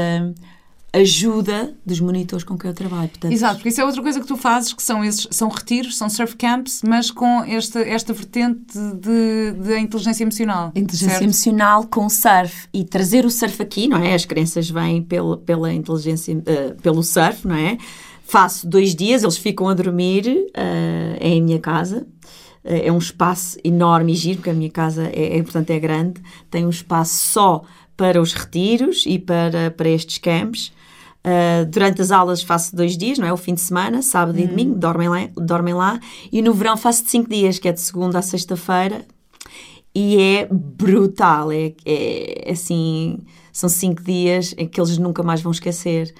[0.93, 3.09] ajuda dos monitores com quem eu trabalho.
[3.09, 5.97] Portanto, Exato, porque isso é outra coisa que tu fazes, que são esses, são retiros,
[5.97, 10.71] são surf camps, mas com esta, esta vertente de, de inteligência emocional.
[10.73, 11.23] inteligência certo?
[11.23, 14.13] emocional com surf e trazer o surf aqui, não é?
[14.15, 17.77] As crianças vêm pelo, pela inteligência, eh, pelo surf, não é?
[18.23, 22.07] Faço dois dias, eles ficam a dormir é em minha casa.
[22.63, 25.79] Eh, É um espaço enorme e giro, porque a minha casa é, é, portanto, é
[25.79, 26.21] grande.
[26.49, 27.61] Tem um espaço só
[27.97, 30.71] para os retiros e para, para estes camps.
[31.25, 33.33] Uh, durante as aulas faço dois dias, não é?
[33.33, 35.99] O fim de semana, sábado e domingo, dormem lá, dormem lá.
[36.31, 39.03] E no verão faço de cinco dias, que é de segunda a sexta-feira.
[39.93, 43.17] E é brutal, é, é assim,
[43.51, 46.13] são cinco dias em que eles nunca mais vão esquecer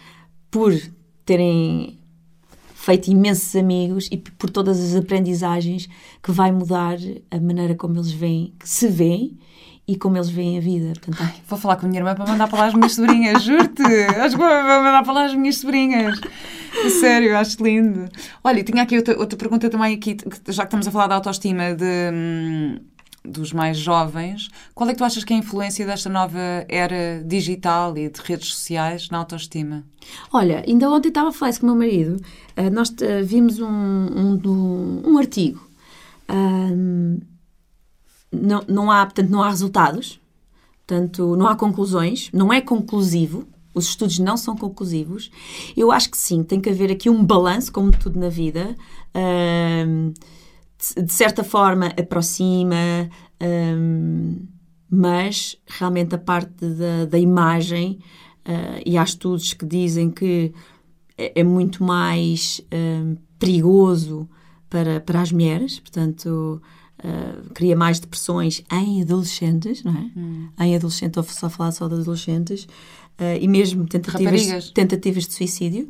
[0.49, 0.73] por
[1.23, 1.99] terem
[2.73, 5.87] feito imensos amigos e por todas as aprendizagens
[6.23, 6.97] que vai mudar
[7.29, 9.37] a maneira como eles veem, que se veem
[9.87, 10.87] e como eles veem a vida.
[10.93, 13.41] Portanto, ai, Vou falar com a minha irmã para mandar para lá as minhas sobrinhas,
[13.43, 13.81] juro-te!
[13.83, 16.19] Acho que vou mandar para lá as minhas sobrinhas.
[16.99, 18.07] Sério, acho lindo.
[18.43, 20.17] Olha, tinha aqui outra, outra pergunta também aqui,
[20.49, 22.79] já que estamos a falar da autoestima de, hum,
[23.25, 26.37] dos mais jovens, qual é que tu achas que é a influência desta nova
[26.69, 29.83] era digital e de redes sociais na autoestima?
[30.31, 32.21] Olha, ainda ontem estava a falar isso com o meu marido.
[32.55, 35.65] ah, nós ah, vimos um, um, do- um artigo.
[36.29, 37.19] Ahm,
[38.31, 40.19] não, não há, portanto, não há resultados,
[40.85, 43.47] portanto, não há conclusões, não é conclusivo.
[43.73, 45.29] Os estudos não são conclusivos.
[45.75, 48.75] Eu acho que sim, tem que haver aqui um balanço, como tudo na vida.
[49.13, 50.13] Ahm,
[50.95, 53.07] de, certa forma, aproxima,
[53.39, 54.47] ahm,
[54.89, 57.99] mas realmente a parte da, da imagem,
[58.45, 60.53] ah, e há estudos que dizem que
[61.17, 64.27] é, é muito mais ahm, perigoso
[64.69, 66.61] para, para as mulheres, portanto,
[67.03, 70.09] uh, cria mais depressões em adolescentes, não é?
[70.17, 70.47] Hum.
[70.59, 74.71] Em adolescentes, estou só a falar só de adolescentes, uh, e mesmo tentativas, Raparigas.
[74.71, 75.89] tentativas de suicídio,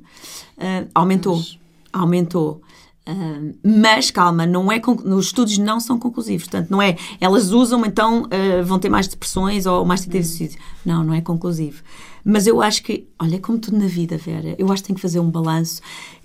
[0.58, 1.38] uh, aumentou.
[1.38, 1.60] Mas-
[1.94, 2.62] Aumentou.
[3.10, 7.86] Uh, mas calma, não é os estudos não são conclusivos, portanto, não é elas usam,
[7.86, 10.60] então uh, vão ter mais depressões ou mais tentativas de suicídio.
[10.86, 11.82] Não, não é conclusivo.
[12.26, 15.02] Mas eu acho que, olha, como tudo na vida, Vera, eu acho que tem que
[15.02, 15.82] fazer um balanço.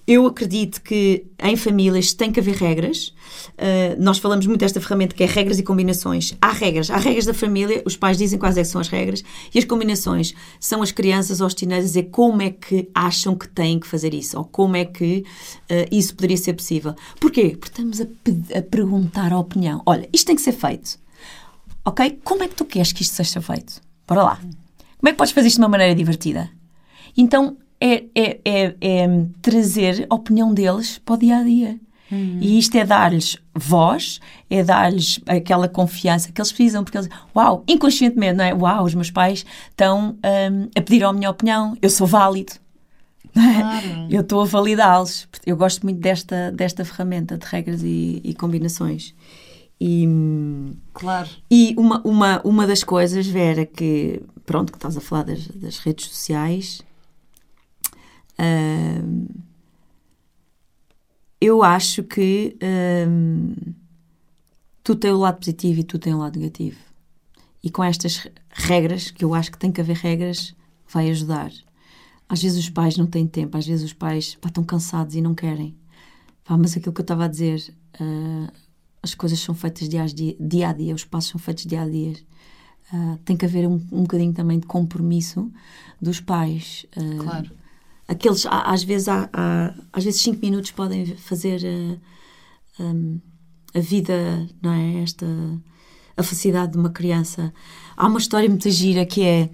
[0.07, 3.14] Eu acredito que em famílias tem que haver regras.
[3.50, 6.34] Uh, nós falamos muito desta ferramenta que é regras e combinações.
[6.40, 9.22] Há regras, há regras da família, os pais dizem quais é são as regras,
[9.55, 13.48] e as combinações são as crianças ou os teenagers dizer como é que acham que
[13.48, 15.24] têm que fazer isso, ou como é que
[15.70, 16.94] uh, isso poderia ser possível.
[17.20, 17.57] Porquê?
[17.59, 19.82] Porque estamos a, a perguntar a opinião.
[19.86, 20.98] Olha, isto tem que ser feito.
[21.84, 22.20] Ok?
[22.24, 23.80] Como é que tu queres que isto seja feito?
[24.07, 24.36] Bora lá.
[24.36, 26.50] Como é que podes fazer isto de uma maneira divertida?
[27.16, 31.80] Então, é, é, é, é trazer a opinião deles para o dia a dia.
[32.43, 34.20] E isto é dar-lhes voz,
[34.51, 38.53] é dar-lhes aquela confiança que eles precisam, porque eles, uau, inconscientemente, não é?
[38.55, 42.53] Uau, os meus pais estão hum, a pedir a minha opinião, eu sou válido.
[43.35, 43.61] é?
[43.61, 44.09] Claro.
[44.11, 45.26] Eu estou a validá-los.
[45.47, 49.14] Eu gosto muito desta, desta ferramenta de regras e, e combinações.
[49.80, 51.30] E, hum, Claro.
[51.51, 55.78] e uma, uma, uma das coisas, Vera, que pronto, que estás a falar das, das
[55.78, 56.83] redes sociais,
[61.41, 62.57] eu acho que
[64.85, 66.78] tu tens o lado positivo e tu tens o lado negativo.
[67.62, 70.55] E com estas re- regras, que eu acho que tem que haver regras,
[70.89, 71.53] vai ajudar.
[72.28, 75.20] Às vezes os pais não têm tempo, às vezes os pais pá, estão cansados e
[75.20, 75.76] não querem.
[76.45, 78.53] Pá, mas aquilo que eu estava a dizer, ah,
[79.03, 81.83] as coisas são feitas dia a dia, dia a dia, os passos são feitos dia
[81.83, 82.14] a dia.
[82.93, 85.51] Ah, tem que haver um, um bocadinho também de compromisso
[86.01, 86.85] dos pais.
[86.97, 87.51] Ah, Claro.
[88.09, 91.61] Aqueles, às vezes, há, há- às vezes cinco minutos podem fazer
[92.78, 93.20] ah, hum,
[93.74, 95.03] a vida, não é?
[95.03, 95.26] Esta,
[96.16, 97.53] a felicidade de uma criança.
[97.96, 99.50] Há uma história muito gira que é,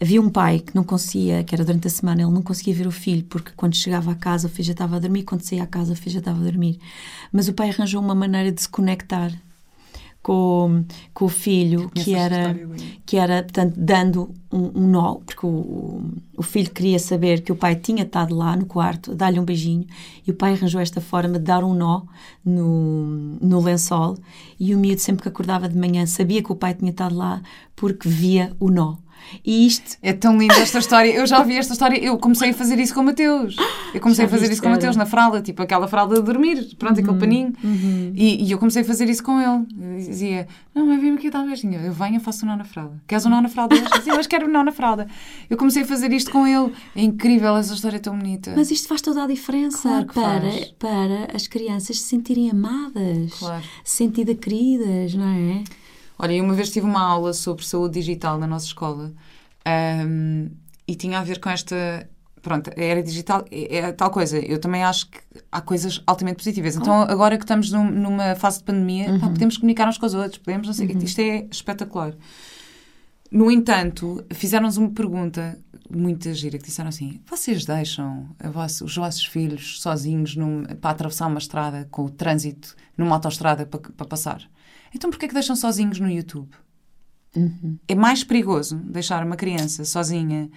[0.00, 2.86] havia um pai que não conseguia, que era durante a semana, ele não conseguia ver
[2.86, 5.62] o filho, porque quando chegava a casa o filho já estava a dormir, quando saía
[5.62, 6.80] a casa o filho já estava a dormir.
[7.32, 9.32] Mas o pai arranjou uma maneira de se conectar
[10.22, 12.56] com, com o filho, que era
[13.04, 16.02] que era, portanto, dando um, um nó, porque o,
[16.36, 19.84] o, filho queria saber que o pai tinha estado lá no quarto, dar-lhe um beijinho,
[20.26, 22.02] e o pai arranjou esta forma de dar um nó
[22.44, 24.16] no, no lençol,
[24.58, 27.42] e o miúdo sempre que acordava de manhã sabia que o pai tinha estado lá
[27.74, 28.96] porque via o nó.
[29.44, 31.10] E isto É tão linda esta história.
[31.12, 31.98] Eu já ouvi esta história.
[31.98, 33.56] Eu comecei a fazer isso com o Mateus.
[33.94, 36.22] Eu comecei Já a fazer isso com o Mateus na fralda, tipo aquela fralda de
[36.22, 37.52] dormir, pronto, aquele paninho.
[38.14, 39.66] E, e eu comecei a fazer isso com ele.
[39.80, 41.80] Eu dizia: Não, mas vem-me aqui dar um beijinho.
[41.80, 43.00] Eu venho, eu faço um nó na fralda.
[43.06, 43.74] Queres um nó na fralda?
[43.76, 45.06] Eu dizia, mas quero um nó na fralda.
[45.48, 46.72] Eu comecei a fazer isto com ele.
[46.96, 48.52] É incrível, essa história é tão bonita.
[48.56, 50.64] Mas isto faz toda a diferença Claro para, faz.
[50.78, 53.62] para as crianças se sentirem amadas, Claro.
[53.84, 55.64] se sentirem queridas, não é?
[56.22, 59.12] Olha, eu uma vez tive uma aula sobre saúde digital na nossa escola
[59.66, 60.48] ahm,
[60.86, 62.08] e tinha a ver com esta.
[62.40, 64.38] Pronto, a era digital é, é tal coisa.
[64.38, 65.18] Eu também acho que
[65.50, 66.74] há coisas altamente positivas.
[66.76, 70.14] Então, agora que estamos num- numa fase de pandemia, pá, podemos comunicar uns com os
[70.14, 70.94] outros, podemos, não sei, o quê.
[71.04, 72.14] isto é espetacular.
[73.30, 75.58] No entanto, fizeram-nos uma pergunta
[75.88, 78.28] muito gira, que disseram assim, vocês deixam
[78.84, 83.80] os vossos filhos sozinhos num- para atravessar uma estrada com o trânsito numa autoestrada para,
[83.80, 84.42] para passar?
[84.94, 86.48] Então porquê é que deixam sozinhos no YouTube?
[87.88, 90.50] É mais perigoso deixar uma criança sozinha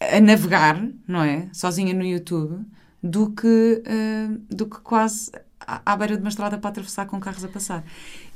[0.00, 1.48] a navegar, não é?
[1.52, 2.64] Sozinha no YouTube,
[3.02, 5.30] do que, ah, do que quase
[5.60, 7.84] à, à beira de uma estrada para atravessar com carros a passar.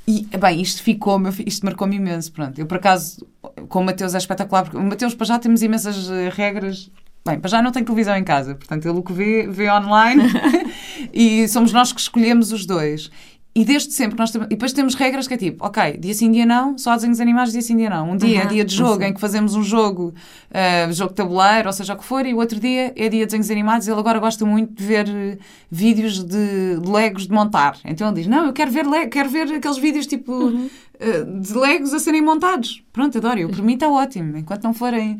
[0.07, 2.59] E, bem, isto ficou, isto marcou-me imenso, pronto.
[2.59, 3.25] Eu, por acaso,
[3.69, 6.89] com o Mateus é espetacular, porque o Mateus, para já, temos imensas eh, regras.
[7.23, 10.23] Bem, para já não tem televisão em casa, portanto, ele o que vê, vê online
[11.13, 13.11] e somos nós que escolhemos os dois.
[13.53, 14.45] E desde sempre nós temos.
[14.47, 17.51] E depois temos regras que é tipo, ok, dia sim, dia não, só desenhos animados,
[17.51, 18.11] dia sim, dia não.
[18.11, 20.13] Um dia é Aham, dia de jogo em que fazemos um jogo,
[20.53, 23.19] ah, jogo de tabuleiro, ou seja o que for, e o outro dia é dia
[23.19, 23.89] de desenhos animados.
[23.89, 25.37] Ele agora gosta muito de ver eh,
[25.69, 27.77] vídeos de, de Legos de montar.
[27.83, 30.69] Então ele diz: Não, eu quero ver, quero ver aqueles vídeos tipo Uhum.
[30.97, 32.81] eh, de Legos a serem montados.
[32.93, 33.37] Pronto, adoro.
[33.37, 34.37] Eu, por mim está ótimo.
[34.37, 35.19] Enquanto não forem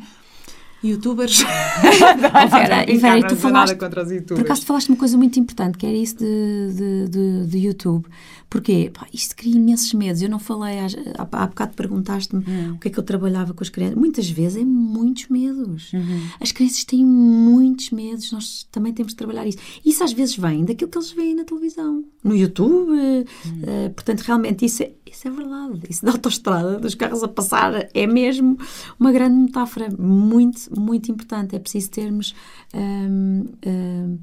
[0.83, 1.43] youtubers.
[1.83, 4.45] Oh, Vera, e Vera, e tu falaste, contra os por youtubers.
[4.45, 8.05] acaso tu falaste uma coisa muito importante, que era isso de, de, de, de YouTube.
[8.51, 10.21] Porque pá, isto cria imensos medos.
[10.21, 10.87] Eu não falei, há,
[11.17, 12.73] há bocado perguntaste-me Hum.
[12.73, 13.97] o que é que eu trabalhava com as crianças.
[13.97, 15.93] Muitas vezes é muitos medos.
[15.93, 16.21] Uhum.
[16.37, 19.57] As crianças têm muitos medos, nós também temos de trabalhar isso.
[19.85, 22.91] Isso às vezes vem daquilo que eles veem na televisão, no YouTube.
[22.91, 23.23] Hum.
[23.63, 25.79] eh, portanto, realmente isso é, isso é verdade.
[25.89, 28.57] Isso da autoestrada, dos carros a passar, é mesmo
[28.99, 31.55] uma grande metáfora muito, muito importante.
[31.55, 32.35] É preciso termos
[32.75, 34.17] hum, hum,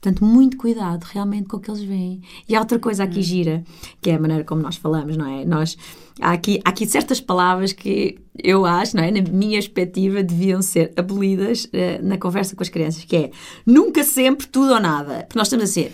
[0.00, 2.22] Portanto, muito cuidado realmente com o que eles veem.
[2.48, 3.62] E há outra coisa aqui gira,
[4.00, 5.44] que é a maneira como nós falamos, não é?
[5.44, 5.76] Nós,
[6.18, 9.10] há, aqui, há aqui certas palavras que eu acho, não é?
[9.10, 13.30] Na minha perspectiva, deviam ser abolidas uh, na conversa com as crianças, que é
[13.66, 15.24] nunca sempre tudo ou nada.
[15.24, 15.92] Porque nós estamos a ser,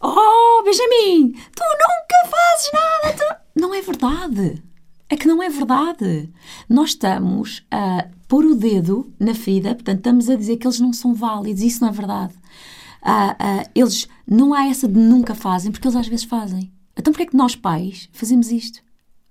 [0.00, 3.16] oh, Benjamin, tu nunca fazes nada.
[3.18, 3.60] Tu...
[3.60, 4.62] Não é verdade.
[5.10, 6.30] É que não é verdade.
[6.70, 10.94] Nós estamos a pôr o dedo na ferida, portanto, estamos a dizer que eles não
[10.94, 11.62] são válidos.
[11.62, 12.32] Isso não é verdade
[13.02, 16.72] ah, ah, eles não há essa de nunca fazem, porque eles às vezes fazem.
[16.96, 18.80] Então porquê é que nós pais fazemos isto?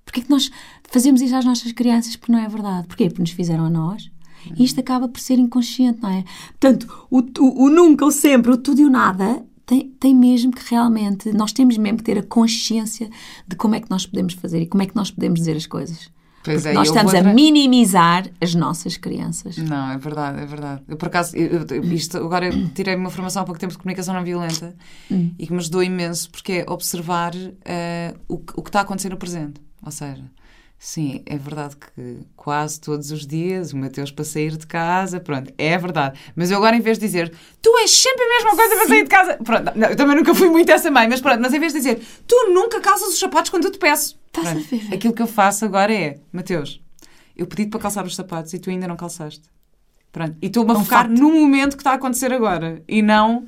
[0.03, 0.51] Porquê é que nós
[0.89, 2.87] fazemos isto às nossas crianças porque não é verdade?
[2.87, 3.07] Porquê?
[3.07, 4.11] Porque nos fizeram a nós.
[4.57, 6.23] E isto acaba por ser inconsciente, não é?
[6.59, 10.51] Portanto, o, o, o nunca, o sempre, o tudo e o nada tem, tem mesmo
[10.51, 13.09] que realmente, nós temos mesmo que ter a consciência
[13.47, 15.65] de como é que nós podemos fazer e como é que nós podemos dizer as
[15.65, 16.09] coisas.
[16.43, 19.57] Pois é, nós estamos a minimizar as nossas crianças.
[19.57, 20.81] Não, é verdade, é verdade.
[20.87, 24.13] Eu, por acaso, eu, eu, isto, agora tirei uma formação há pouco tempo de comunicação
[24.13, 24.75] não violenta
[25.09, 25.31] hum.
[25.37, 29.09] e que me ajudou imenso porque é observar uh, o, o que está a acontecer
[29.09, 29.61] no presente.
[29.83, 30.23] Ou seja,
[30.83, 35.53] Sim, é verdade que quase todos os dias o Mateus para sair de casa, pronto,
[35.55, 36.19] é verdade.
[36.35, 39.03] Mas eu agora, em vez de dizer tu és sempre a mesma coisa para sair
[39.03, 41.59] de casa, pronto, não, eu também nunca fui muito essa mãe, mas pronto, mas em
[41.59, 44.95] vez de dizer tu nunca calças os sapatos quando eu te peço, pronto, a ver?
[44.95, 46.81] aquilo que eu faço agora é Mateus,
[47.37, 49.43] eu pedi-te para calçar os sapatos e tu ainda não calçaste.
[50.11, 53.45] Pronto, e estou-me a é focar no momento que está a acontecer agora e não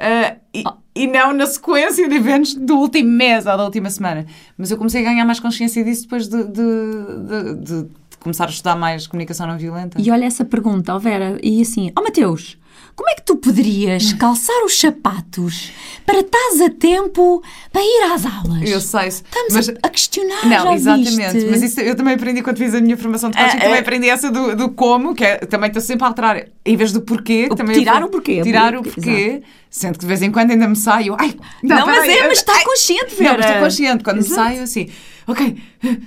[0.00, 0.78] Uh, e, oh.
[0.94, 4.26] E, não na sequência de eventos do último mês ou da última semana.
[4.58, 7.88] Mas eu comecei a ganhar mais consciência disso depois de, de, de, de
[8.18, 10.00] começar a estudar mais comunicação não violenta.
[10.00, 12.58] E olha essa pergunta, oh Vera, e assim, ó oh Mateus,
[12.94, 15.72] como é que tu poderias calçar os sapatos
[16.04, 18.68] para estás a tempo para ir às aulas?
[18.68, 19.08] Eu sei.
[19.08, 20.46] Estamos mas, a questionar.
[20.46, 21.32] Não, exatamente.
[21.32, 21.50] Viste?
[21.50, 23.56] Mas isso eu também aprendi quando fiz a minha formação de coaching.
[23.56, 23.78] É, também é.
[23.78, 26.44] aprendi essa do, do como, que é, também estou sempre a alterar.
[26.64, 27.48] Em vez do porquê.
[27.50, 28.42] O, também tirar o porquê.
[28.42, 29.42] Tirar o porquê.
[29.70, 31.16] Sendo que de vez em quando ainda me saio.
[31.18, 33.38] Ai, não, não mas é, mas está consciente, Vera.
[33.38, 34.04] Não, estou consciente.
[34.04, 34.40] Quando Exato.
[34.40, 34.90] me saio assim
[35.30, 35.56] ok,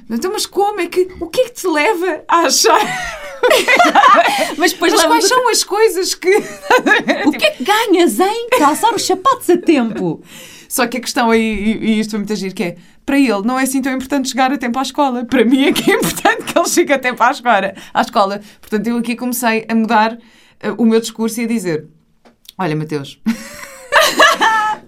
[0.09, 2.79] então mas como é que, o que é que te leva a achar...
[4.57, 6.29] mas depois mas quais são as coisas que...
[7.25, 10.21] o que é que ganhas em calçar os sapatos a tempo?
[10.69, 13.59] Só que a questão aí, e isto foi muito agir, que é, para ele não
[13.59, 15.23] é assim tão importante chegar a tempo à escola.
[15.25, 17.73] Para mim é que é importante que ele chegue a tempo à escola.
[17.93, 18.41] À escola.
[18.59, 20.19] Portanto, eu aqui comecei a mudar uh,
[20.77, 21.85] o meu discurso e a dizer,
[22.57, 23.19] olha, Mateus...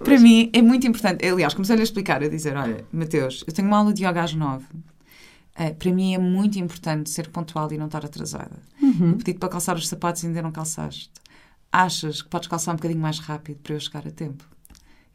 [0.06, 1.26] Para mim é muito importante.
[1.26, 4.32] Aliás, comecei-lhe a explicar, a dizer: Olha, Mateus, eu tenho uma aula de yoga às
[4.34, 4.64] nove.
[5.58, 8.56] Uh, para mim é muito importante ser pontual e não estar atrasada.
[8.80, 9.14] Uhum.
[9.14, 11.10] Pedi-te para calçar os sapatos e ainda não calçaste.
[11.72, 14.44] Achas que podes calçar um bocadinho mais rápido para eu chegar a tempo?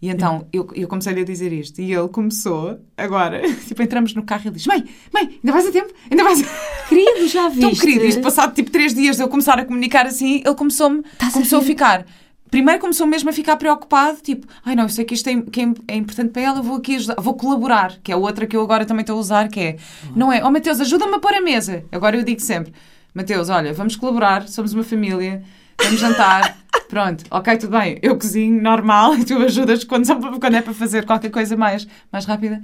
[0.01, 4.23] E então eu, eu comecei-lhe a dizer isto e ele começou, agora, tipo, entramos no
[4.23, 4.83] carro e ele diz: Mãe,
[5.13, 5.93] mãe, ainda vais a tempo?
[6.09, 6.45] Ainda vais a...
[6.89, 7.61] Querido, já viste?
[7.61, 11.01] Tão querido, isto passado tipo três dias de eu começar a comunicar assim, ele começou-me,
[11.31, 12.05] começou a, a ficar
[12.51, 15.61] primeiro começou mesmo a ficar preocupado, tipo, ai não, eu sei que isto é, que
[15.87, 18.61] é, importante para ela, eu vou aqui ajudar, vou colaborar, que é outra que eu
[18.61, 20.11] agora também estou a usar, que é, uhum.
[20.15, 21.85] não é, oh Mateus, ajuda-me a pôr a mesa.
[21.91, 22.73] Agora eu digo sempre,
[23.13, 25.41] Mateus, olha, vamos colaborar, somos uma família,
[25.83, 26.57] vamos jantar,
[26.89, 30.05] pronto, ok, tudo bem, eu cozinho normal e tu ajudas quando,
[30.39, 32.61] quando é para fazer qualquer coisa mais, mais rápida.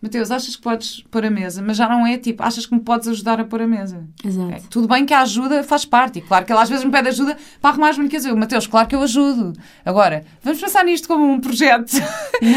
[0.00, 2.80] Mateus, achas que podes pôr a mesa, mas já não é tipo, achas que me
[2.80, 4.06] podes ajudar a pôr a mesa.
[4.24, 4.52] Exato.
[4.52, 6.92] É, tudo bem que a ajuda faz parte, e claro que ele às vezes me
[6.92, 8.24] pede ajuda para arrumar as bonecas.
[8.24, 9.52] Eu, Mateus, claro que eu ajudo.
[9.84, 11.92] Agora, vamos pensar nisto como um projeto.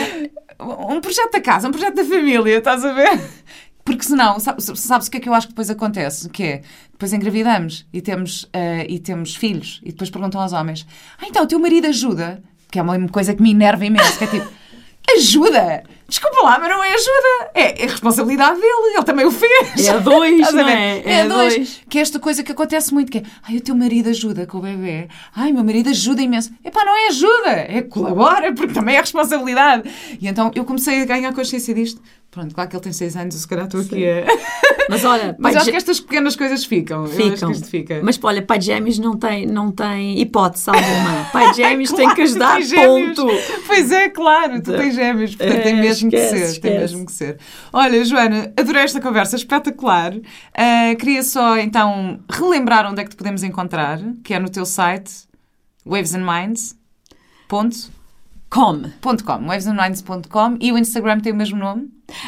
[0.88, 3.20] um projeto da casa, um projeto da família, estás a ver?
[3.84, 6.30] Porque senão, sabes, sabes o que é que eu acho que depois acontece?
[6.30, 6.62] Que é,
[6.92, 10.86] depois engravidamos e temos, uh, e temos filhos, e depois perguntam aos homens:
[11.18, 12.44] Ah, então o teu marido ajuda?
[12.70, 14.48] Que é uma coisa que me enerva imenso, que é tipo
[15.18, 15.84] Ajuda!
[16.12, 17.52] Desculpa lá, mas não é ajuda.
[17.56, 18.96] É, é responsabilidade dele.
[18.96, 19.88] Ele também o fez.
[19.88, 20.98] É a dois, não é?
[21.00, 21.56] É, é a dois.
[21.56, 21.82] dois.
[21.88, 24.58] Que é esta coisa que acontece muito, que é, ai, o teu marido ajuda com
[24.58, 25.08] o bebê.
[25.34, 26.52] Ai, meu marido ajuda imenso.
[26.66, 29.90] Epá, não é ajuda, é colabora, porque também é responsabilidade.
[30.20, 32.02] E então eu comecei a ganhar consciência disto
[32.32, 34.24] Pronto, claro que ele tem 6 anos, se calhar estou aqui a.
[34.90, 35.36] Mas olha.
[35.38, 37.06] Mas acho que estas pequenas coisas ficam.
[37.06, 37.54] Ficam.
[37.54, 38.00] fica.
[38.02, 41.26] Mas olha, pai de gêmeos não tem, não tem hipótese alguma.
[41.34, 43.28] Pai de gêmeos claro, tem que ajudar, ponto.
[43.68, 46.46] Pois é, claro, tu tens gêmeos, portanto é, tem mesmo esquece, que ser.
[46.46, 46.60] Esquece.
[46.62, 47.38] Tem mesmo que ser.
[47.72, 50.14] Olha, Joana, adorei esta conversa, espetacular.
[50.16, 54.66] Uh, queria só então relembrar onde é que te podemos encontrar, que é no teu
[54.66, 55.28] site,
[55.86, 56.76] Waves and Minds.
[57.48, 57.92] Ponto.
[58.50, 58.82] Com.
[59.02, 61.84] .com, wavesandminds.com e o Instagram tem o mesmo nome?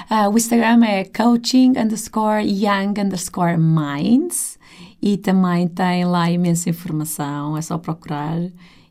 [0.10, 4.58] Uh, o Instagram é coaching underscore young underscore minds
[5.02, 8.40] e também tem lá imensa informação, é só procurar.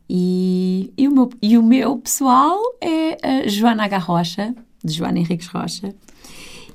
[0.06, 4.54] E, e, o, meu, e o meu pessoal é Joana H.
[4.84, 5.94] De Joana Henriques Rocha.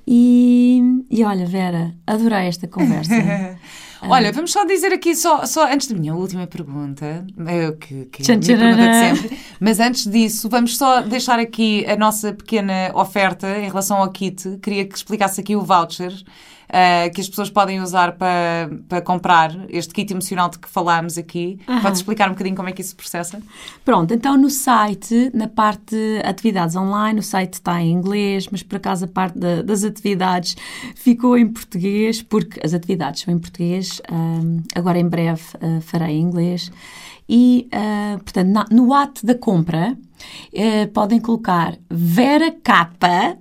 [0.07, 3.13] E, e olha, Vera, adorei esta conversa.
[4.01, 8.31] Olha, vamos só dizer aqui, só, só antes da minha última pergunta, eu, que, que
[8.31, 12.31] é a minha pergunta de sempre, Mas antes disso, vamos só deixar aqui a nossa
[12.31, 14.59] pequena oferta em relação ao kit.
[14.61, 16.13] Queria que explicasse aqui o voucher
[16.69, 21.17] uh, que as pessoas podem usar para, para comprar este kit emocional de que falámos
[21.17, 21.59] aqui.
[21.67, 21.81] Uhum.
[21.81, 23.41] Pode explicar um bocadinho como é que isso se processa?
[23.83, 28.63] Pronto, então no site, na parte de atividades online, o site está em inglês, mas
[28.63, 30.55] por acaso a parte de, das atividades
[30.95, 36.17] ficou em português, porque as atividades são em português, um, agora em breve uh, farei
[36.17, 36.71] em inglês.
[37.29, 39.97] E, uh, portanto, na, no ato da compra,
[40.53, 43.37] uh, podem colocar Vera Capa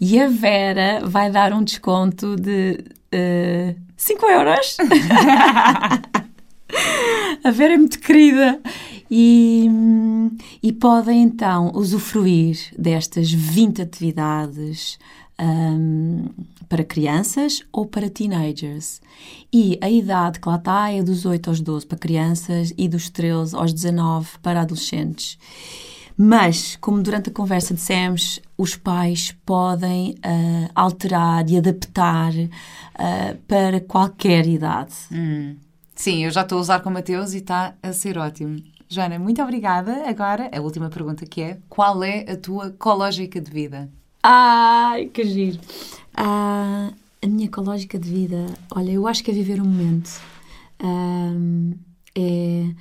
[0.00, 2.84] e a Vera vai dar um desconto de
[3.14, 4.76] uh, 5 euros.
[7.42, 8.60] a Vera é muito querida.
[9.10, 9.66] E,
[10.62, 14.98] e podem então usufruir destas 20 atividades
[15.40, 16.26] um,
[16.68, 19.00] para crianças ou para teenagers.
[19.52, 23.08] E a idade que lá está é dos 8 aos 12 para crianças e dos
[23.08, 25.38] 13 aos 19 para adolescentes.
[26.20, 33.80] Mas, como durante a conversa dissemos, os pais podem uh, alterar e adaptar uh, para
[33.80, 34.94] qualquer idade.
[35.12, 35.54] Hum.
[35.94, 38.60] Sim, eu já estou a usar com o Mateus e está a ser ótimo.
[38.88, 40.08] Joana, muito obrigada.
[40.08, 43.88] Agora, a última pergunta que é: qual é a tua ecológica de vida?
[44.20, 45.60] Ai, que giro!
[46.18, 46.92] Uh,
[47.22, 48.44] a minha ecológica de vida,
[48.74, 50.20] olha, eu acho que é viver o momento.
[52.16, 52.74] é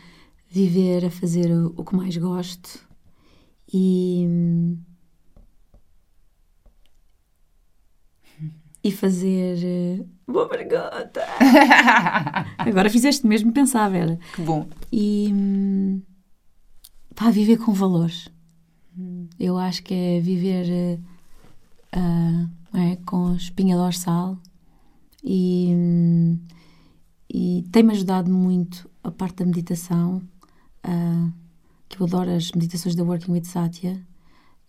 [0.49, 2.86] viver a fazer o, o que mais gosto,
[3.73, 4.27] e,
[8.83, 9.59] e fazer.
[9.63, 11.21] Eh, boa pergunta!
[12.57, 14.17] Agora fizeste mesmo pensar, Vera.
[14.35, 14.67] Que bom.
[14.91, 15.33] E
[17.15, 18.29] pá, viver com valores.
[19.39, 20.99] Eu acho que é viver
[21.95, 24.37] uh, é, com espinha dorsal
[25.23, 25.71] e,
[27.31, 30.21] e tem-me ajudado muito a parte da meditação.
[30.85, 31.46] Uh,
[31.89, 34.01] que eu adoro as meditações da Working with Satya.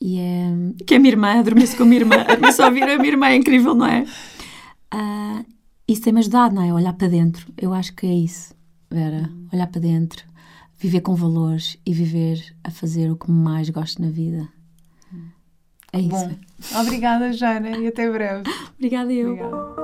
[0.00, 0.50] E é,
[0.86, 3.08] que é a minha irmã, adormeço com a minha irmã, adormeço a ouvir a minha
[3.08, 4.04] irmã, é incrível, não é?
[4.94, 5.44] Uh,
[5.88, 6.72] isso tem-me ajudado, não é?
[6.72, 7.52] Olhar para dentro.
[7.56, 8.54] Eu acho que é isso,
[8.88, 9.28] Vera.
[9.52, 10.24] Olhar para dentro,
[10.78, 14.48] viver com valores e viver a fazer o que mais gosto na vida.
[15.92, 16.10] É isso.
[16.10, 18.42] Bom, obrigada, Jana, e até breve.
[18.76, 19.32] Obrigada eu.
[19.32, 19.78] Obrigada.